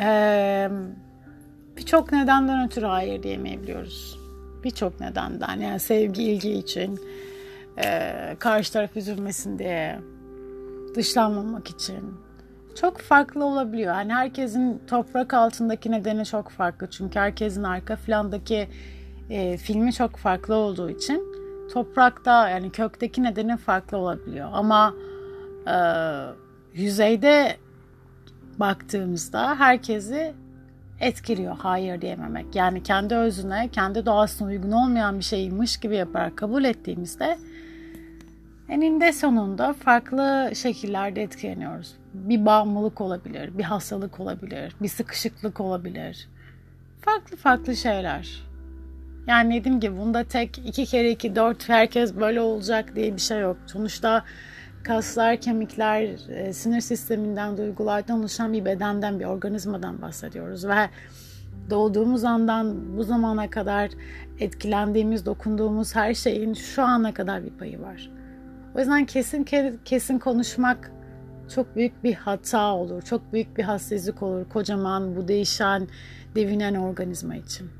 Ee, 0.00 0.70
Birçok 1.80 2.12
nedenden 2.12 2.66
ötürü 2.66 2.86
hayır 2.86 3.22
diyemeyebiliyoruz. 3.22 4.18
Birçok 4.64 5.00
nedenden 5.00 5.60
yani 5.60 5.80
sevgi, 5.80 6.22
ilgi 6.22 6.52
için, 6.52 7.00
e, 7.84 8.12
karşı 8.38 8.72
taraf 8.72 8.96
üzülmesin 8.96 9.58
diye, 9.58 9.98
dışlanmamak 10.94 11.68
için. 11.68 12.14
Çok 12.74 12.98
farklı 12.98 13.44
olabiliyor. 13.44 13.94
Yani 13.94 14.12
herkesin 14.12 14.82
toprak 14.86 15.34
altındaki 15.34 15.90
nedeni 15.90 16.26
çok 16.26 16.48
farklı. 16.48 16.90
Çünkü 16.90 17.18
herkesin 17.18 17.62
arka 17.62 17.96
plandaki 17.96 18.68
e, 19.30 19.56
filmi 19.56 19.92
çok 19.92 20.16
farklı 20.16 20.54
olduğu 20.54 20.90
için 20.90 21.24
toprakta 21.72 22.48
yani 22.48 22.70
kökteki 22.70 23.22
nedeni 23.22 23.56
farklı 23.56 23.96
olabiliyor. 23.98 24.48
Ama 24.52 24.94
e, 25.66 25.76
yüzeyde 26.74 27.56
baktığımızda 28.58 29.54
herkesi 29.58 30.34
etkiliyor 31.00 31.56
hayır 31.58 32.00
diyememek. 32.00 32.54
Yani 32.54 32.82
kendi 32.82 33.14
özüne, 33.14 33.68
kendi 33.68 34.06
doğasına 34.06 34.48
uygun 34.48 34.70
olmayan 34.70 35.18
bir 35.18 35.24
şeymiş 35.24 35.76
gibi 35.76 35.96
yaparak 35.96 36.36
kabul 36.36 36.64
ettiğimizde 36.64 37.38
eninde 38.70 39.12
sonunda 39.12 39.72
farklı 39.72 40.50
şekillerde 40.54 41.22
etkileniyoruz. 41.22 41.96
Bir 42.14 42.46
bağımlılık 42.46 43.00
olabilir, 43.00 43.58
bir 43.58 43.62
hastalık 43.64 44.20
olabilir, 44.20 44.74
bir 44.82 44.88
sıkışıklık 44.88 45.60
olabilir. 45.60 46.28
Farklı 47.00 47.36
farklı 47.36 47.76
şeyler. 47.76 48.42
Yani 49.26 49.54
dediğim 49.60 49.80
gibi 49.80 49.96
bunda 49.96 50.24
tek 50.24 50.58
iki 50.58 50.86
kere 50.86 51.10
iki 51.10 51.36
dört 51.36 51.68
herkes 51.68 52.16
böyle 52.16 52.40
olacak 52.40 52.96
diye 52.96 53.16
bir 53.16 53.20
şey 53.20 53.40
yok. 53.40 53.56
Sonuçta 53.66 54.24
kaslar, 54.82 55.36
kemikler, 55.36 56.02
e, 56.30 56.52
sinir 56.52 56.80
sisteminden, 56.80 57.56
duygulardan 57.56 58.18
oluşan 58.18 58.52
bir 58.52 58.64
bedenden, 58.64 59.20
bir 59.20 59.24
organizmadan 59.24 60.02
bahsediyoruz 60.02 60.66
ve 60.66 60.88
doğduğumuz 61.70 62.24
andan 62.24 62.96
bu 62.96 63.04
zamana 63.04 63.50
kadar 63.50 63.90
etkilendiğimiz, 64.38 65.26
dokunduğumuz 65.26 65.96
her 65.96 66.14
şeyin 66.14 66.54
şu 66.54 66.82
ana 66.82 67.14
kadar 67.14 67.44
bir 67.44 67.50
payı 67.50 67.80
var. 67.80 68.19
O 68.74 68.78
yüzden 68.78 69.06
kesin 69.06 69.44
kesin 69.84 70.18
konuşmak 70.18 70.92
çok 71.54 71.76
büyük 71.76 72.04
bir 72.04 72.14
hata 72.14 72.74
olur, 72.74 73.02
çok 73.02 73.32
büyük 73.32 73.56
bir 73.56 73.62
hassizlik 73.62 74.22
olur 74.22 74.48
kocaman 74.48 75.16
bu 75.16 75.28
değişen, 75.28 75.88
devinen 76.34 76.74
organizma 76.74 77.36
için. 77.36 77.70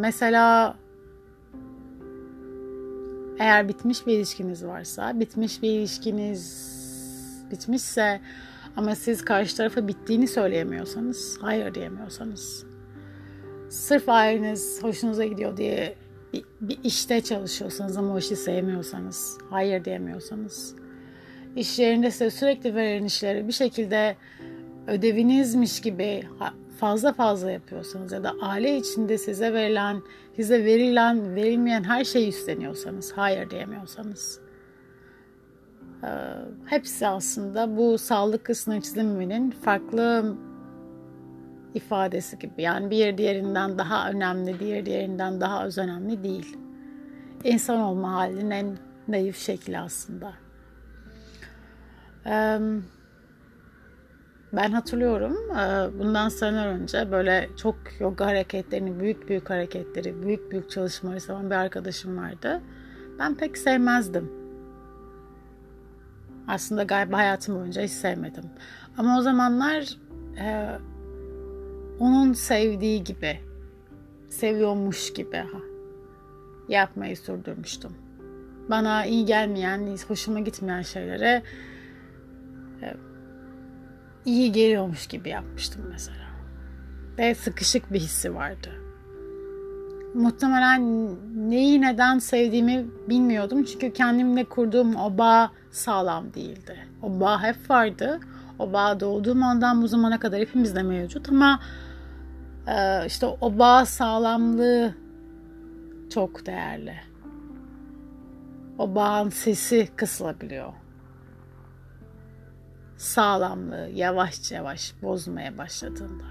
Mesela 0.00 0.76
eğer 3.38 3.68
bitmiş 3.68 4.06
bir 4.06 4.12
ilişkiniz 4.12 4.64
varsa, 4.64 5.20
bitmiş 5.20 5.62
bir 5.62 5.70
ilişkiniz 5.70 6.76
bitmişse 7.50 8.20
ama 8.76 8.94
siz 8.94 9.24
karşı 9.24 9.56
tarafa 9.56 9.88
bittiğini 9.88 10.28
söyleyemiyorsanız, 10.28 11.38
hayır 11.40 11.74
diyemiyorsanız, 11.74 12.65
sırf 13.68 14.08
aileniz 14.08 14.82
hoşunuza 14.82 15.24
gidiyor 15.24 15.56
diye 15.56 15.94
bir, 16.32 16.44
bir 16.60 16.78
işte 16.84 17.20
çalışıyorsanız 17.20 17.96
ama 17.96 18.14
o 18.14 18.18
işi 18.18 18.36
sevmiyorsanız, 18.36 19.38
hayır 19.50 19.84
diyemiyorsanız, 19.84 20.74
iş 21.56 21.78
yerinde 21.78 22.10
size 22.10 22.30
sürekli 22.30 22.74
veren 22.74 23.04
işleri 23.04 23.48
bir 23.48 23.52
şekilde 23.52 24.16
ödevinizmiş 24.86 25.80
gibi 25.80 26.22
fazla 26.80 27.12
fazla 27.12 27.50
yapıyorsanız 27.50 28.12
ya 28.12 28.24
da 28.24 28.34
aile 28.40 28.76
içinde 28.76 29.18
size 29.18 29.52
verilen, 29.52 30.02
size 30.36 30.64
verilen, 30.64 31.34
verilmeyen 31.34 31.84
her 31.84 32.04
şeyi 32.04 32.28
üstleniyorsanız, 32.28 33.12
hayır 33.12 33.50
diyemiyorsanız 33.50 34.40
hepsi 36.66 37.06
aslında 37.06 37.76
bu 37.76 37.98
sağlık 37.98 38.56
sınır 38.56 38.80
çiziminin 38.80 39.50
farklı 39.50 40.36
ifadesi 41.76 42.38
gibi. 42.38 42.62
Yani 42.62 42.90
bir 42.90 43.18
diğerinden 43.18 43.78
daha 43.78 44.10
önemli, 44.10 44.60
diğer 44.60 44.86
diğerinden 44.86 45.40
daha 45.40 45.58
az 45.60 45.78
önemli 45.78 46.22
değil. 46.22 46.56
İnsan 47.44 47.80
olma 47.80 48.12
halinin 48.12 48.50
en 48.50 48.78
naif 49.08 49.38
şekli 49.38 49.78
aslında. 49.78 50.32
Ben 54.52 54.72
hatırlıyorum 54.72 55.36
bundan 55.98 56.28
seneler 56.28 56.66
önce 56.66 57.10
böyle 57.10 57.48
çok 57.56 57.76
yoga 58.00 58.26
hareketlerini, 58.26 59.00
büyük 59.00 59.28
büyük 59.28 59.50
hareketleri, 59.50 60.22
büyük 60.22 60.50
büyük 60.50 60.70
çalışmaları 60.70 61.20
seven 61.20 61.50
bir 61.50 61.54
arkadaşım 61.54 62.18
vardı. 62.18 62.60
Ben 63.18 63.34
pek 63.34 63.58
sevmezdim. 63.58 64.32
Aslında 66.48 66.82
galiba 66.82 67.16
hayatım 67.16 67.56
boyunca 67.56 67.82
hiç 67.82 67.90
sevmedim. 67.90 68.44
Ama 68.98 69.18
o 69.18 69.22
zamanlar 69.22 69.96
onun 72.00 72.32
sevdiği 72.32 73.04
gibi, 73.04 73.40
seviyormuş 74.28 75.12
gibi 75.12 75.44
yapmayı 76.68 77.16
sürdürmüştüm. 77.16 77.90
Bana 78.70 79.04
iyi 79.04 79.24
gelmeyen, 79.24 79.96
hoşuma 80.08 80.40
gitmeyen 80.40 80.82
şeylere 80.82 81.42
e, 82.82 82.94
iyi 84.24 84.52
geliyormuş 84.52 85.06
gibi 85.06 85.28
yapmıştım 85.28 85.82
mesela. 85.90 86.26
Ve 87.18 87.34
sıkışık 87.34 87.92
bir 87.92 88.00
hissi 88.00 88.34
vardı. 88.34 88.68
Muhtemelen 90.14 91.08
neyi 91.50 91.80
neden 91.80 92.18
sevdiğimi 92.18 92.86
bilmiyordum. 93.08 93.64
Çünkü 93.64 93.92
kendimle 93.92 94.44
kurduğum 94.44 94.96
o 94.96 95.18
bağ 95.18 95.50
sağlam 95.70 96.34
değildi. 96.34 96.76
O 97.02 97.20
bağ 97.20 97.42
hep 97.42 97.70
vardı. 97.70 98.20
O 98.58 98.72
bağ 98.72 99.00
doğduğum 99.00 99.42
andan 99.42 99.82
bu 99.82 99.88
zamana 99.88 100.20
kadar 100.20 100.40
hepimizde 100.40 100.82
mevcut 100.82 101.28
ama 101.28 101.60
işte 103.06 103.26
o 103.26 103.58
bağ 103.58 103.84
sağlamlığı 103.84 104.94
çok 106.10 106.46
değerli. 106.46 106.94
O 108.78 108.94
bağın 108.94 109.28
sesi 109.28 109.88
kısılabiliyor 109.96 110.72
sağlamlığı 112.96 113.90
yavaş 113.94 114.52
yavaş 114.52 114.94
bozmaya 115.02 115.58
başladığında. 115.58 116.24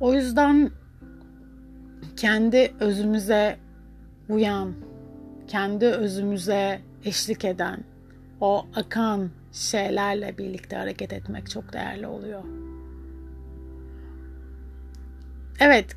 O 0.00 0.14
yüzden 0.14 0.70
kendi 2.16 2.74
özümüze 2.80 3.58
uyan, 4.28 4.74
kendi 5.48 5.86
özümüze 5.86 6.80
eşlik 7.04 7.44
eden, 7.44 7.84
o 8.40 8.66
akan 8.74 9.30
şeylerle 9.52 10.38
birlikte 10.38 10.76
hareket 10.76 11.12
etmek 11.12 11.50
çok 11.50 11.72
değerli 11.72 12.06
oluyor. 12.06 12.44
Evet, 15.60 15.96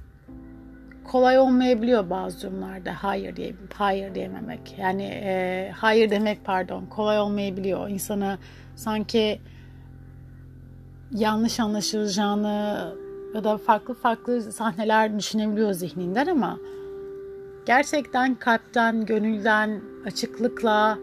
kolay 1.03 1.39
olmayabiliyor 1.39 2.09
bazı 2.09 2.41
durumlarda 2.41 3.03
hayır 3.03 3.35
diye 3.35 3.53
hayır 3.73 4.15
diyememek. 4.15 4.75
Yani 4.79 5.03
e, 5.03 5.71
hayır 5.75 6.09
demek 6.09 6.45
pardon 6.45 6.85
kolay 6.85 7.19
olmayabiliyor. 7.19 7.89
İnsana 7.89 8.37
sanki 8.75 9.41
yanlış 11.11 11.59
anlaşılacağını 11.59 12.95
ya 13.35 13.43
da 13.43 13.57
farklı 13.57 13.93
farklı 13.93 14.41
sahneler 14.41 15.19
düşünebiliyor 15.19 15.73
zihninden 15.73 16.27
ama 16.27 16.57
gerçekten 17.65 18.35
kalpten, 18.35 19.05
gönülden, 19.05 19.81
açıklıkla, 20.05 20.97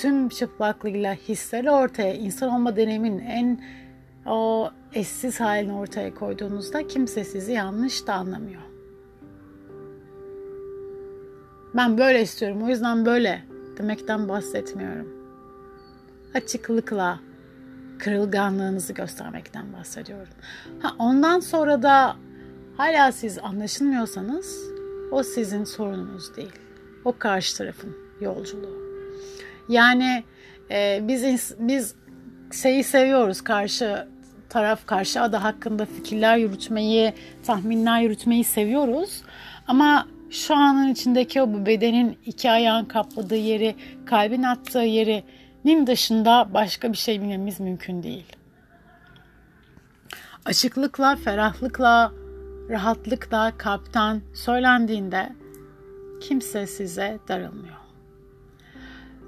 tüm 0.00 0.28
çıplaklığıyla 0.28 1.14
hisleri 1.14 1.70
ortaya 1.70 2.14
insan 2.14 2.50
olma 2.50 2.76
deneyimin 2.76 3.18
en 3.18 3.60
o 4.26 4.70
eşsiz 4.92 5.40
halini 5.40 5.72
ortaya 5.72 6.14
koyduğunuzda 6.14 6.86
kimse 6.86 7.24
sizi 7.24 7.52
yanlış 7.52 8.06
da 8.06 8.14
anlamıyor. 8.14 8.62
Ben 11.74 11.98
böyle 11.98 12.22
istiyorum 12.22 12.62
o 12.62 12.68
yüzden 12.68 13.06
böyle 13.06 13.42
demekten 13.78 14.28
bahsetmiyorum. 14.28 15.08
Açıklıkla 16.34 17.20
kırılganlığınızı 17.98 18.92
göstermekten 18.92 19.72
bahsediyorum. 19.72 20.32
Ha, 20.82 20.94
ondan 20.98 21.40
sonra 21.40 21.82
da 21.82 22.16
hala 22.76 23.12
siz 23.12 23.38
anlaşılmıyorsanız 23.38 24.74
o 25.10 25.22
sizin 25.22 25.64
sorununuz 25.64 26.36
değil. 26.36 26.52
O 27.04 27.18
karşı 27.18 27.58
tarafın 27.58 27.96
yolculuğu. 28.20 28.84
Yani 29.68 30.24
e, 30.70 31.00
biz 31.02 31.54
biz 31.58 31.94
şeyi 32.52 32.84
seviyoruz 32.84 33.40
karşı 33.40 34.08
taraf 34.54 34.86
karşı 34.86 35.22
ada 35.22 35.44
hakkında 35.44 35.86
fikirler 35.86 36.36
yürütmeyi, 36.36 37.14
tahminler 37.46 38.00
yürütmeyi 38.00 38.44
seviyoruz. 38.44 39.22
Ama 39.68 40.06
şu 40.30 40.54
anın 40.54 40.88
içindeki 40.88 41.42
o 41.42 41.52
bu 41.52 41.66
bedenin 41.66 42.18
iki 42.26 42.50
ayağın 42.50 42.84
kapladığı 42.84 43.36
yeri, 43.36 43.76
kalbin 44.06 44.42
attığı 44.42 44.78
yerinin 44.78 45.86
dışında 45.86 46.48
başka 46.54 46.92
bir 46.92 46.96
şey 46.96 47.20
bilmemiz 47.20 47.60
mümkün 47.60 48.02
değil. 48.02 48.26
Açıklıkla, 50.44 51.16
ferahlıkla, 51.16 52.12
rahatlıkla 52.70 53.52
kalpten 53.58 54.22
söylendiğinde 54.34 55.32
kimse 56.20 56.66
size 56.66 57.18
darılmıyor. 57.28 57.76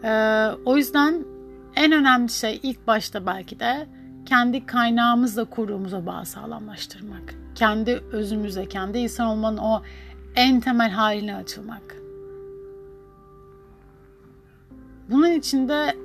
Ee, 0.04 0.50
o 0.64 0.76
yüzden 0.76 1.24
en 1.76 1.92
önemli 1.92 2.28
şey 2.28 2.60
ilk 2.62 2.86
başta 2.86 3.26
belki 3.26 3.60
de 3.60 3.86
kendi 4.26 4.66
kaynağımızla 4.66 5.44
kurduğumuz 5.44 5.94
o 5.94 6.06
bağı 6.06 6.26
sağlamlaştırmak. 6.26 7.34
Kendi 7.54 8.02
özümüze, 8.12 8.68
kendi 8.68 8.98
insan 8.98 9.26
olmanın 9.26 9.56
o 9.56 9.82
en 10.34 10.60
temel 10.60 10.90
haline 10.90 11.34
açılmak. 11.34 11.96
Bunun 15.10 15.32
içinde 15.32 15.96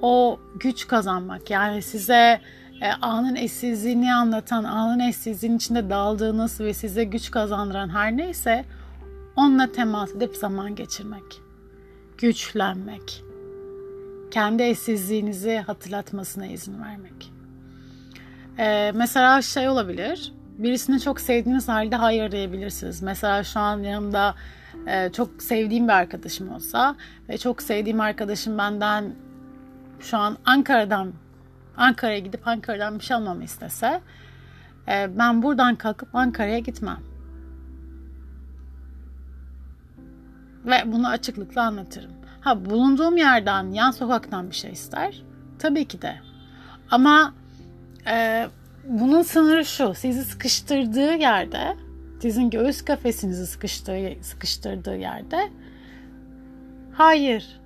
o 0.00 0.40
güç 0.60 0.86
kazanmak 0.86 1.50
yani 1.50 1.82
size 1.82 2.40
e, 2.80 2.92
anın 3.02 3.34
eşsizliğini 3.34 4.14
anlatan, 4.14 4.64
anın 4.64 4.98
eşsizliğinin 4.98 5.56
içinde 5.56 5.90
daldığınız 5.90 6.60
ve 6.60 6.74
size 6.74 7.04
güç 7.04 7.30
kazandıran 7.30 7.88
her 7.88 8.16
neyse 8.16 8.64
onunla 9.36 9.72
temas 9.72 10.14
edip 10.14 10.36
zaman 10.36 10.74
geçirmek. 10.74 11.40
Güçlenmek. 12.18 13.24
Kendi 14.30 14.62
eşsizliğinizi 14.62 15.58
hatırlatmasına 15.58 16.46
izin 16.46 16.82
vermek. 16.82 17.32
Ee, 18.58 18.92
mesela 18.94 19.42
şey 19.42 19.68
olabilir. 19.68 20.32
Birisini 20.58 21.00
çok 21.00 21.20
sevdiğiniz 21.20 21.68
halde 21.68 21.96
hayır 21.96 22.32
diyebilirsiniz. 22.32 23.02
Mesela 23.02 23.44
şu 23.44 23.60
an 23.60 23.78
yanımda 23.78 24.34
e, 24.86 25.12
çok 25.12 25.42
sevdiğim 25.42 25.88
bir 25.88 25.92
arkadaşım 25.92 26.52
olsa 26.52 26.96
ve 27.28 27.38
çok 27.38 27.62
sevdiğim 27.62 28.00
arkadaşım 28.00 28.58
benden 28.58 29.14
şu 30.00 30.18
an 30.18 30.36
Ankara'dan 30.44 31.12
Ankara'ya 31.76 32.18
gidip 32.18 32.48
Ankara'dan 32.48 32.98
bir 32.98 33.04
şey 33.04 33.16
almamı 33.16 33.44
istese 33.44 34.00
e, 34.88 35.18
ben 35.18 35.42
buradan 35.42 35.74
kalkıp 35.74 36.14
Ankara'ya 36.14 36.58
gitmem. 36.58 37.00
Ve 40.64 40.82
bunu 40.86 41.08
açıklıkla 41.08 41.62
anlatırım. 41.62 42.10
Ha 42.40 42.64
bulunduğum 42.64 43.16
yerden, 43.16 43.72
yan 43.72 43.90
sokaktan 43.90 44.50
bir 44.50 44.54
şey 44.54 44.72
ister. 44.72 45.22
Tabii 45.58 45.84
ki 45.84 46.02
de. 46.02 46.16
Ama 46.90 47.34
e, 48.10 48.46
bunun 48.84 49.22
sınırı 49.22 49.64
şu. 49.64 49.94
Sizi 49.94 50.24
sıkıştırdığı 50.24 51.14
yerde, 51.14 51.76
sizin 52.22 52.50
göğüs 52.50 52.82
kafesinizi 52.82 53.46
sıkıştırdığı, 53.46 54.24
sıkıştırdığı 54.24 54.96
yerde 54.96 55.50
hayır 56.92 57.60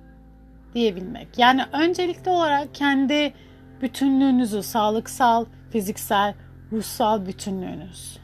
diyebilmek. 0.73 1.27
Yani 1.37 1.61
öncelikli 1.73 2.29
olarak 2.29 2.75
kendi 2.75 3.33
bütünlüğünüzü, 3.81 4.63
sağlıksal, 4.63 5.45
fiziksel, 5.71 6.33
ruhsal 6.71 7.25
bütünlüğünüz. 7.25 8.19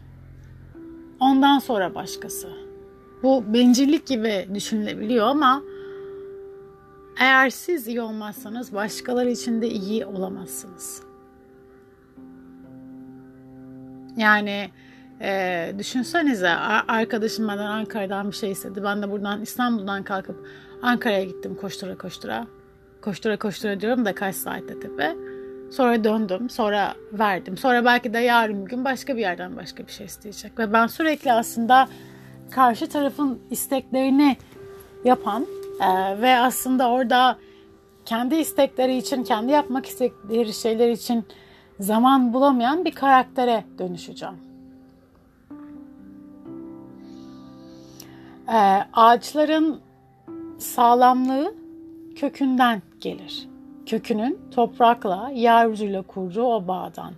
Ondan 1.19 1.59
sonra 1.59 1.95
başkası. 1.95 2.49
Bu 3.23 3.53
bencillik 3.53 4.07
gibi 4.07 4.49
düşünülebiliyor 4.53 5.27
ama 5.27 5.61
eğer 7.19 7.49
siz 7.49 7.87
iyi 7.87 8.01
olmazsanız 8.01 8.73
başkaları 8.73 9.31
için 9.31 9.61
de 9.61 9.67
iyi 9.67 10.05
olamazsınız. 10.05 11.12
Yani 14.17 14.69
e, 15.21 15.73
düşünsenize 15.77 16.49
arkadaşım 16.87 17.47
benden 17.47 17.65
Ankara'dan 17.65 18.31
bir 18.31 18.35
şey 18.35 18.51
istedi. 18.51 18.83
Ben 18.83 19.01
de 19.01 19.11
buradan 19.11 19.41
İstanbul'dan 19.41 20.03
kalkıp 20.03 20.47
Ankara'ya 20.81 21.23
gittim 21.23 21.55
koştura 21.61 21.97
koştura. 21.97 22.47
Koştura 23.01 23.37
koştura 23.37 23.79
diyorum 23.79 24.05
da 24.05 24.15
kaç 24.15 24.35
saatte 24.35 24.79
tabii. 24.79 25.17
Sonra 25.71 26.03
döndüm. 26.03 26.49
Sonra 26.49 26.93
verdim. 27.13 27.57
Sonra 27.57 27.85
belki 27.85 28.13
de 28.13 28.19
yarın 28.19 28.65
gün 28.65 28.85
başka 28.85 29.15
bir 29.15 29.21
yerden 29.21 29.57
başka 29.57 29.87
bir 29.87 29.91
şey 29.91 30.05
isteyecek. 30.05 30.59
Ve 30.59 30.73
ben 30.73 30.87
sürekli 30.87 31.33
aslında 31.33 31.87
karşı 32.51 32.89
tarafın 32.89 33.39
isteklerini 33.51 34.37
yapan 35.05 35.47
e, 35.81 36.21
ve 36.21 36.35
aslında 36.35 36.89
orada 36.89 37.37
kendi 38.05 38.35
istekleri 38.35 38.97
için, 38.97 39.23
kendi 39.23 39.51
yapmak 39.51 39.85
istedikleri 39.85 40.53
şeyler 40.53 40.89
için 40.89 41.25
zaman 41.79 42.33
bulamayan 42.33 42.85
bir 42.85 42.91
karaktere 42.91 43.63
dönüşeceğim. 43.79 44.35
E, 48.47 48.87
ağaçların 48.93 49.79
sağlamlığı 50.57 51.55
kökünden 52.15 52.81
gelir 53.01 53.53
kökünün 53.85 54.39
toprakla, 54.51 55.29
yeryüzüyle 55.33 56.01
kurduğu 56.01 56.43
o 56.43 56.67
bağdan. 56.67 57.13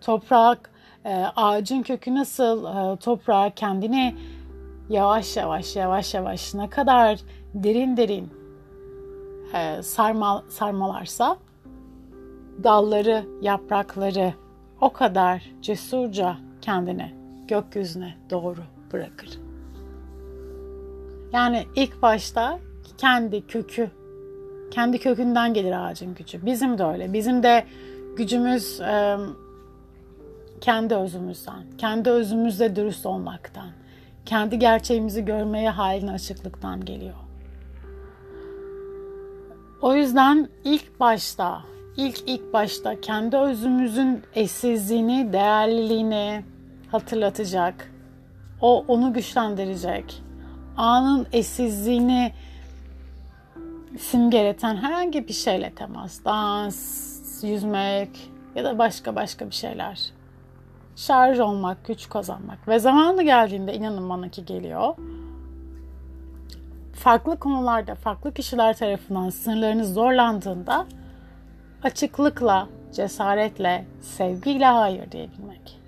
Toprak, 0.00 0.70
e, 1.04 1.24
ağacın 1.36 1.82
kökü 1.82 2.14
nasıl 2.14 2.64
e, 2.64 2.96
toprağa 2.96 3.50
kendini 3.50 4.14
yavaş 4.88 5.36
yavaş 5.36 5.76
yavaş 5.76 6.14
yavaş 6.14 6.54
ne 6.54 6.70
kadar 6.70 7.20
derin 7.54 7.96
derin 7.96 8.30
e, 9.54 9.82
sarmal, 9.82 10.40
sarmalarsa 10.48 11.36
dalları, 12.64 13.24
yaprakları 13.42 14.34
o 14.80 14.92
kadar 14.92 15.50
cesurca 15.62 16.36
kendini 16.60 17.14
gökyüzüne 17.48 18.14
doğru 18.30 18.60
bırakır. 18.92 19.38
Yani 21.32 21.66
ilk 21.76 22.02
başta 22.02 22.58
kendi 22.98 23.46
kökü 23.46 23.90
kendi 24.70 24.98
kökünden 24.98 25.54
gelir 25.54 25.86
ağacın 25.86 26.14
gücü. 26.14 26.46
Bizim 26.46 26.78
de 26.78 26.84
öyle. 26.84 27.12
Bizim 27.12 27.42
de 27.42 27.64
gücümüz 28.16 28.80
kendi 30.60 30.94
özümüzden, 30.94 31.64
kendi 31.78 32.10
özümüzle 32.10 32.76
dürüst 32.76 33.06
olmaktan, 33.06 33.68
kendi 34.26 34.58
gerçeğimizi 34.58 35.24
görmeye 35.24 35.70
halini 35.70 36.10
açıklıktan 36.10 36.84
geliyor. 36.84 37.14
O 39.82 39.94
yüzden 39.94 40.48
ilk 40.64 41.00
başta, 41.00 41.62
ilk 41.96 42.22
ilk 42.26 42.52
başta 42.52 43.00
kendi 43.00 43.36
özümüzün 43.36 44.22
eşsizliğini, 44.34 45.32
değerliliğini 45.32 46.44
hatırlatacak, 46.90 47.92
o 48.60 48.84
onu 48.88 49.12
güçlendirecek, 49.12 50.22
anın 50.76 51.26
eşsizliğini 51.32 52.32
simgeleten 53.98 54.76
herhangi 54.76 55.28
bir 55.28 55.32
şeyle 55.32 55.70
temas, 55.70 56.24
dans, 56.24 57.44
yüzmek 57.44 58.30
ya 58.54 58.64
da 58.64 58.78
başka 58.78 59.16
başka 59.16 59.46
bir 59.46 59.54
şeyler. 59.54 60.00
Şarj 60.96 61.40
olmak, 61.40 61.84
güç 61.86 62.08
kazanmak 62.08 62.68
ve 62.68 62.78
zamanı 62.78 63.22
geldiğinde 63.22 63.74
inanın 63.74 64.08
bana 64.08 64.28
ki 64.28 64.44
geliyor. 64.44 64.94
Farklı 66.92 67.38
konularda, 67.38 67.94
farklı 67.94 68.34
kişiler 68.34 68.76
tarafından 68.76 69.30
sınırlarınız 69.30 69.94
zorlandığında 69.94 70.86
açıklıkla, 71.86 72.68
cesaretle, 72.92 73.84
sevgiyle 74.00 74.66
hayır 74.66 75.10
diyebilmek. 75.12 75.80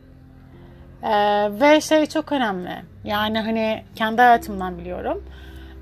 Ee, 1.02 1.60
ve 1.60 1.80
şey 1.80 2.06
çok 2.06 2.32
önemli. 2.32 2.82
Yani 3.04 3.38
hani 3.40 3.84
kendi 3.94 4.22
hayatımdan 4.22 4.78
biliyorum. 4.78 5.24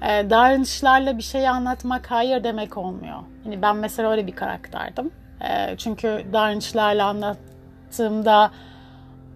Ee, 0.02 0.30
davranışlarla 0.30 1.18
bir 1.18 1.22
şeyi 1.22 1.50
anlatmak 1.50 2.10
hayır 2.10 2.44
demek 2.44 2.76
olmuyor. 2.76 3.18
Hani 3.44 3.62
ben 3.62 3.76
mesela 3.76 4.10
öyle 4.10 4.26
bir 4.26 4.36
karakterdim. 4.36 5.10
Ee, 5.40 5.76
çünkü 5.76 6.24
davranışlarla 6.32 7.06
anlattığımda 7.06 8.50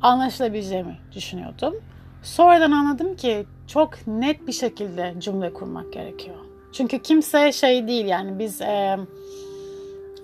anlaşılabileceğimi 0.02 0.96
düşünüyordum. 1.14 1.74
Sonradan 2.22 2.72
anladım 2.72 3.16
ki 3.16 3.46
çok 3.66 4.06
net 4.06 4.46
bir 4.46 4.52
şekilde 4.52 5.14
cümle 5.18 5.52
kurmak 5.52 5.92
gerekiyor. 5.92 6.36
Çünkü 6.72 7.02
kimse 7.02 7.52
şey 7.52 7.88
değil 7.88 8.06
yani 8.06 8.38
biz 8.38 8.60
e, 8.60 8.98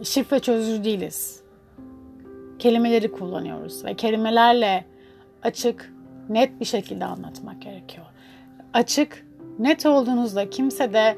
şifre 0.02 0.40
çözücü 0.40 0.84
değiliz. 0.84 1.40
Kelimeleri 2.58 3.12
kullanıyoruz 3.12 3.84
ve 3.84 3.94
kelimelerle 3.94 4.84
açık, 5.42 5.92
net 6.28 6.60
bir 6.60 6.64
şekilde 6.64 7.04
anlatmak 7.04 7.62
gerekiyor. 7.62 8.06
Açık, 8.72 9.26
net 9.58 9.86
olduğunuzda 9.86 10.50
kimse 10.50 10.92
de 10.92 11.16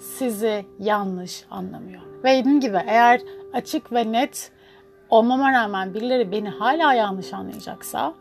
sizi 0.00 0.64
yanlış 0.78 1.44
anlamıyor. 1.50 2.02
Ve 2.24 2.36
dediğim 2.36 2.60
gibi 2.60 2.78
eğer 2.86 3.20
açık 3.52 3.92
ve 3.92 4.12
net 4.12 4.52
olmama 5.10 5.52
rağmen 5.52 5.94
birileri 5.94 6.32
beni 6.32 6.48
hala 6.48 6.94
yanlış 6.94 7.32
anlayacaksa 7.32 8.14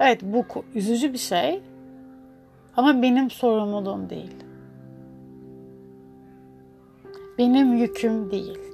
evet 0.00 0.20
bu 0.22 0.44
üzücü 0.74 1.12
bir 1.12 1.18
şey 1.18 1.62
ama 2.76 3.02
benim 3.02 3.30
sorumluluğum 3.30 4.10
değil. 4.10 4.34
Benim 7.38 7.76
yüküm 7.76 8.30
değil. 8.30 8.73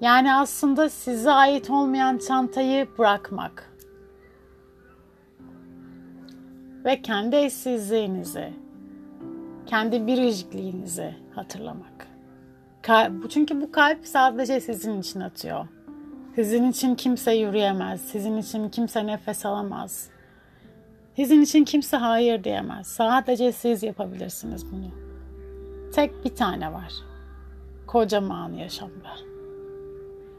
Yani 0.00 0.34
aslında 0.34 0.88
size 0.88 1.30
ait 1.30 1.70
olmayan 1.70 2.18
çantayı 2.18 2.88
bırakmak 2.98 3.72
ve 6.84 7.02
kendi 7.02 7.36
eşsizliğinizi, 7.36 8.52
kendi 9.66 10.06
biricikliğinizi 10.06 11.14
hatırlamak. 11.34 12.06
Çünkü 13.28 13.60
bu 13.60 13.72
kalp 13.72 14.06
sadece 14.06 14.60
sizin 14.60 15.00
için 15.00 15.20
atıyor. 15.20 15.66
Sizin 16.34 16.70
için 16.70 16.94
kimse 16.94 17.32
yürüyemez. 17.32 18.00
Sizin 18.00 18.36
için 18.36 18.68
kimse 18.68 19.06
nefes 19.06 19.46
alamaz. 19.46 20.08
Sizin 21.16 21.42
için 21.42 21.64
kimse 21.64 21.96
hayır 21.96 22.44
diyemez. 22.44 22.86
Sadece 22.86 23.52
siz 23.52 23.82
yapabilirsiniz 23.82 24.72
bunu. 24.72 24.90
Tek 25.94 26.24
bir 26.24 26.34
tane 26.34 26.72
var. 26.72 26.92
Kocaman 27.86 28.52
yaşamda. 28.52 29.30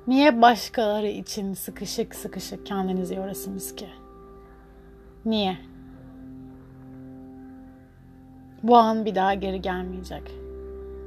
Niye 0.07 0.41
başkaları 0.41 1.07
için 1.07 1.53
sıkışık 1.53 2.15
sıkışık 2.15 2.65
kendinizi 2.65 3.15
yorasınız 3.15 3.75
ki? 3.75 3.89
Niye? 5.25 5.57
Bu 8.63 8.77
an 8.77 9.05
bir 9.05 9.15
daha 9.15 9.33
geri 9.33 9.61
gelmeyecek. 9.61 10.31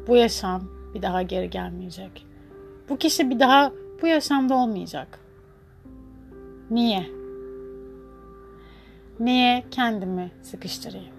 Bu 0.08 0.16
yaşam 0.16 0.62
bir 0.94 1.02
daha 1.02 1.22
geri 1.22 1.50
gelmeyecek. 1.50 2.26
Bu 2.88 2.96
kişi 2.96 3.30
bir 3.30 3.40
daha 3.40 3.72
bu 4.02 4.06
yaşamda 4.06 4.54
olmayacak. 4.54 5.18
Niye? 6.70 7.06
Niye 9.20 9.64
kendimi 9.70 10.30
sıkıştırayım? 10.42 11.14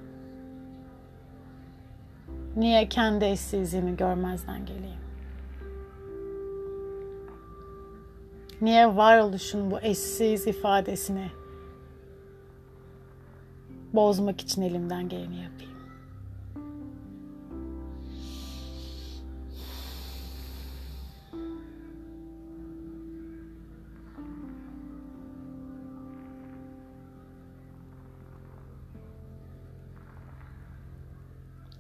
Niye 2.56 2.90
kendi 2.90 3.26
eşsizliğimi 3.26 3.98
görmezden 3.98 4.66
geleyim? 4.66 5.05
Niye 8.62 8.96
varoluşun 8.96 9.72
bu 9.72 9.80
eşsiz 9.80 10.48
ifadesini 10.48 11.32
bozmak 13.94 14.42
için 14.42 14.62
elimden 14.62 15.10
geleni 15.10 15.44
yapayım? 15.44 15.76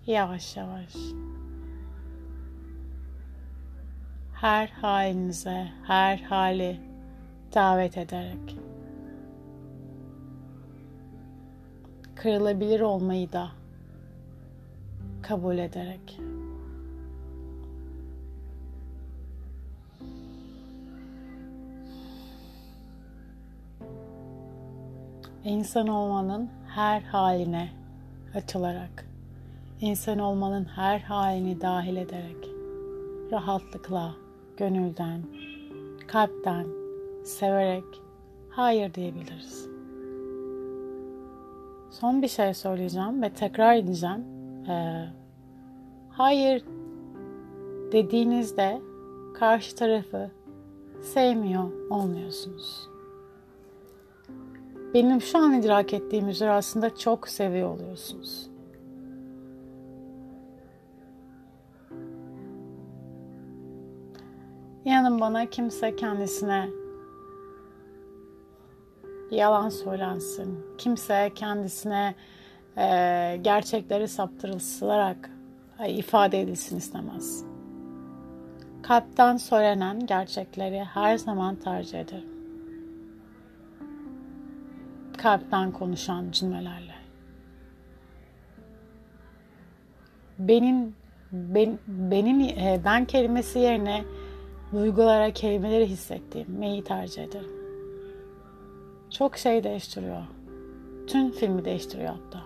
yavaş 0.07 0.57
yavaş 0.57 0.93
her 4.41 4.67
halinize, 4.67 5.67
her 5.87 6.17
hali 6.17 6.79
davet 7.53 7.97
ederek 7.97 8.57
kırılabilir 12.15 12.79
olmayı 12.79 13.31
da 13.31 13.49
kabul 15.21 15.57
ederek. 15.57 16.19
İnsan 25.43 25.87
olmanın 25.87 26.49
her 26.67 27.01
haline 27.01 27.69
açılarak 28.35 29.07
insan 29.81 30.19
olmanın 30.19 30.65
her 30.65 30.99
halini 30.99 31.61
dahil 31.61 31.95
ederek 31.95 32.49
rahatlıkla, 33.31 34.24
gönülden, 34.57 35.21
kalpten, 36.07 36.65
severek 37.23 37.83
hayır 38.49 38.93
diyebiliriz. 38.93 39.67
Son 41.89 42.21
bir 42.21 42.27
şey 42.27 42.53
söyleyeceğim 42.53 43.21
ve 43.21 43.29
tekrar 43.29 43.75
edeceğim. 43.75 44.25
Ee, 44.69 45.05
hayır 46.09 46.63
dediğinizde 47.91 48.81
karşı 49.33 49.75
tarafı 49.75 50.31
sevmiyor 51.01 51.89
olmuyorsunuz. 51.89 52.89
Benim 54.93 55.21
şu 55.21 55.37
an 55.37 55.53
idrak 55.53 55.93
ettiğim 55.93 56.29
üzere 56.29 56.51
aslında 56.51 56.95
çok 56.95 57.27
seviyor 57.27 57.69
oluyorsunuz. 57.69 58.54
İnanın 64.85 65.19
bana 65.19 65.45
kimse 65.45 65.95
kendisine 65.95 66.69
yalan 69.31 69.69
söylensin. 69.69 70.65
Kimse 70.77 71.31
kendisine 71.35 72.15
e, 72.77 73.39
gerçekleri 73.41 74.07
saptırılarak 74.07 75.29
ifade 75.87 76.41
edilsin 76.41 76.77
istemez. 76.77 77.43
Kalpten 78.83 79.37
söylenen 79.37 80.05
gerçekleri 80.05 80.83
her 80.83 81.17
zaman 81.17 81.55
tercih 81.55 81.99
ederim. 81.99 82.29
Kalpten 85.17 85.71
konuşan 85.71 86.31
cümlelerle. 86.31 86.95
Benim 90.39 90.95
ben, 91.31 91.79
benim 91.87 92.39
e, 92.41 92.81
ben 92.85 93.05
kelimesi 93.05 93.59
yerine 93.59 94.03
duygulara, 94.73 95.31
kelimeleri 95.31 95.85
hissettirmeyi 95.85 96.83
tercih 96.83 97.23
ederim. 97.23 97.51
Çok 99.09 99.37
şey 99.37 99.63
değiştiriyor. 99.63 100.23
Tüm 101.07 101.31
filmi 101.31 101.65
değiştiriyor 101.65 102.09
hatta. 102.09 102.39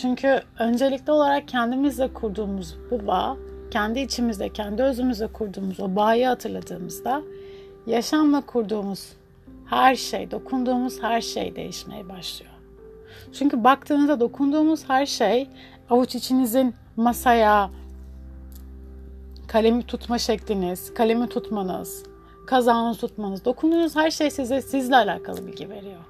Çünkü 0.00 0.40
öncelikli 0.58 1.10
olarak 1.10 1.48
kendimizle 1.48 2.12
kurduğumuz 2.12 2.76
bu 2.90 3.06
bağ, 3.06 3.36
kendi 3.70 4.00
içimizde, 4.00 4.48
kendi 4.48 4.82
özümüzle 4.82 5.26
kurduğumuz 5.26 5.80
o 5.80 5.96
bağı 5.96 6.24
hatırladığımızda 6.24 7.22
yaşamla 7.86 8.40
kurduğumuz 8.40 9.12
her 9.66 9.94
şey, 9.94 10.30
dokunduğumuz 10.30 11.02
her 11.02 11.20
şey 11.20 11.56
değişmeye 11.56 12.08
başlıyor. 12.08 12.52
Çünkü 13.32 13.64
baktığınızda 13.64 14.20
dokunduğumuz 14.20 14.88
her 14.88 15.06
şey 15.06 15.48
avuç 15.90 16.14
içinizin 16.14 16.74
masaya, 16.96 17.70
kalemi 19.48 19.82
tutma 19.82 20.18
şekliniz, 20.18 20.94
kalemi 20.94 21.28
tutmanız, 21.28 22.04
kazağınızı 22.46 23.00
tutmanız, 23.00 23.44
dokunduğunuz 23.44 23.96
her 23.96 24.10
şey 24.10 24.30
size 24.30 24.62
sizle 24.62 24.96
alakalı 24.96 25.46
bilgi 25.46 25.70
veriyor. 25.70 26.00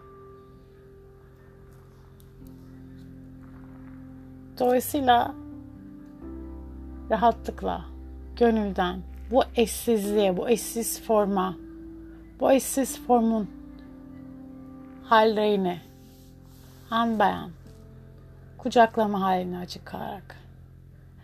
Dolayısıyla 4.58 5.34
rahatlıkla, 7.10 7.84
gönülden 8.36 9.00
bu 9.30 9.42
eşsizliğe, 9.56 10.36
bu 10.36 10.48
eşsiz 10.48 11.02
forma, 11.02 11.56
bu 12.40 12.52
eşsiz 12.52 13.00
formun 13.06 13.50
hallerini 15.04 15.80
an 16.90 17.18
beyan 17.18 17.50
kucaklama 18.58 19.20
halini 19.20 19.58
açık 19.58 19.86
kalarak 19.86 20.36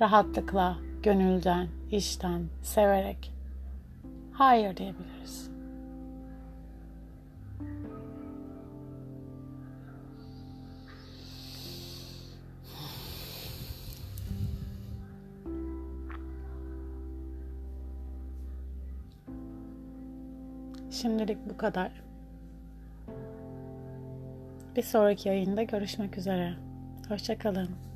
rahatlıkla 0.01 0.77
gönülden, 1.05 1.69
işten, 1.91 2.43
severek 2.63 3.33
hayır 4.33 4.77
diyebiliriz. 4.77 5.51
Şimdilik 20.91 21.39
bu 21.51 21.57
kadar. 21.57 21.93
Bir 24.77 24.83
sonraki 24.83 25.29
yayında 25.29 25.63
görüşmek 25.63 26.19
üzere. 26.19 26.55
Hoşçakalın. 27.09 27.94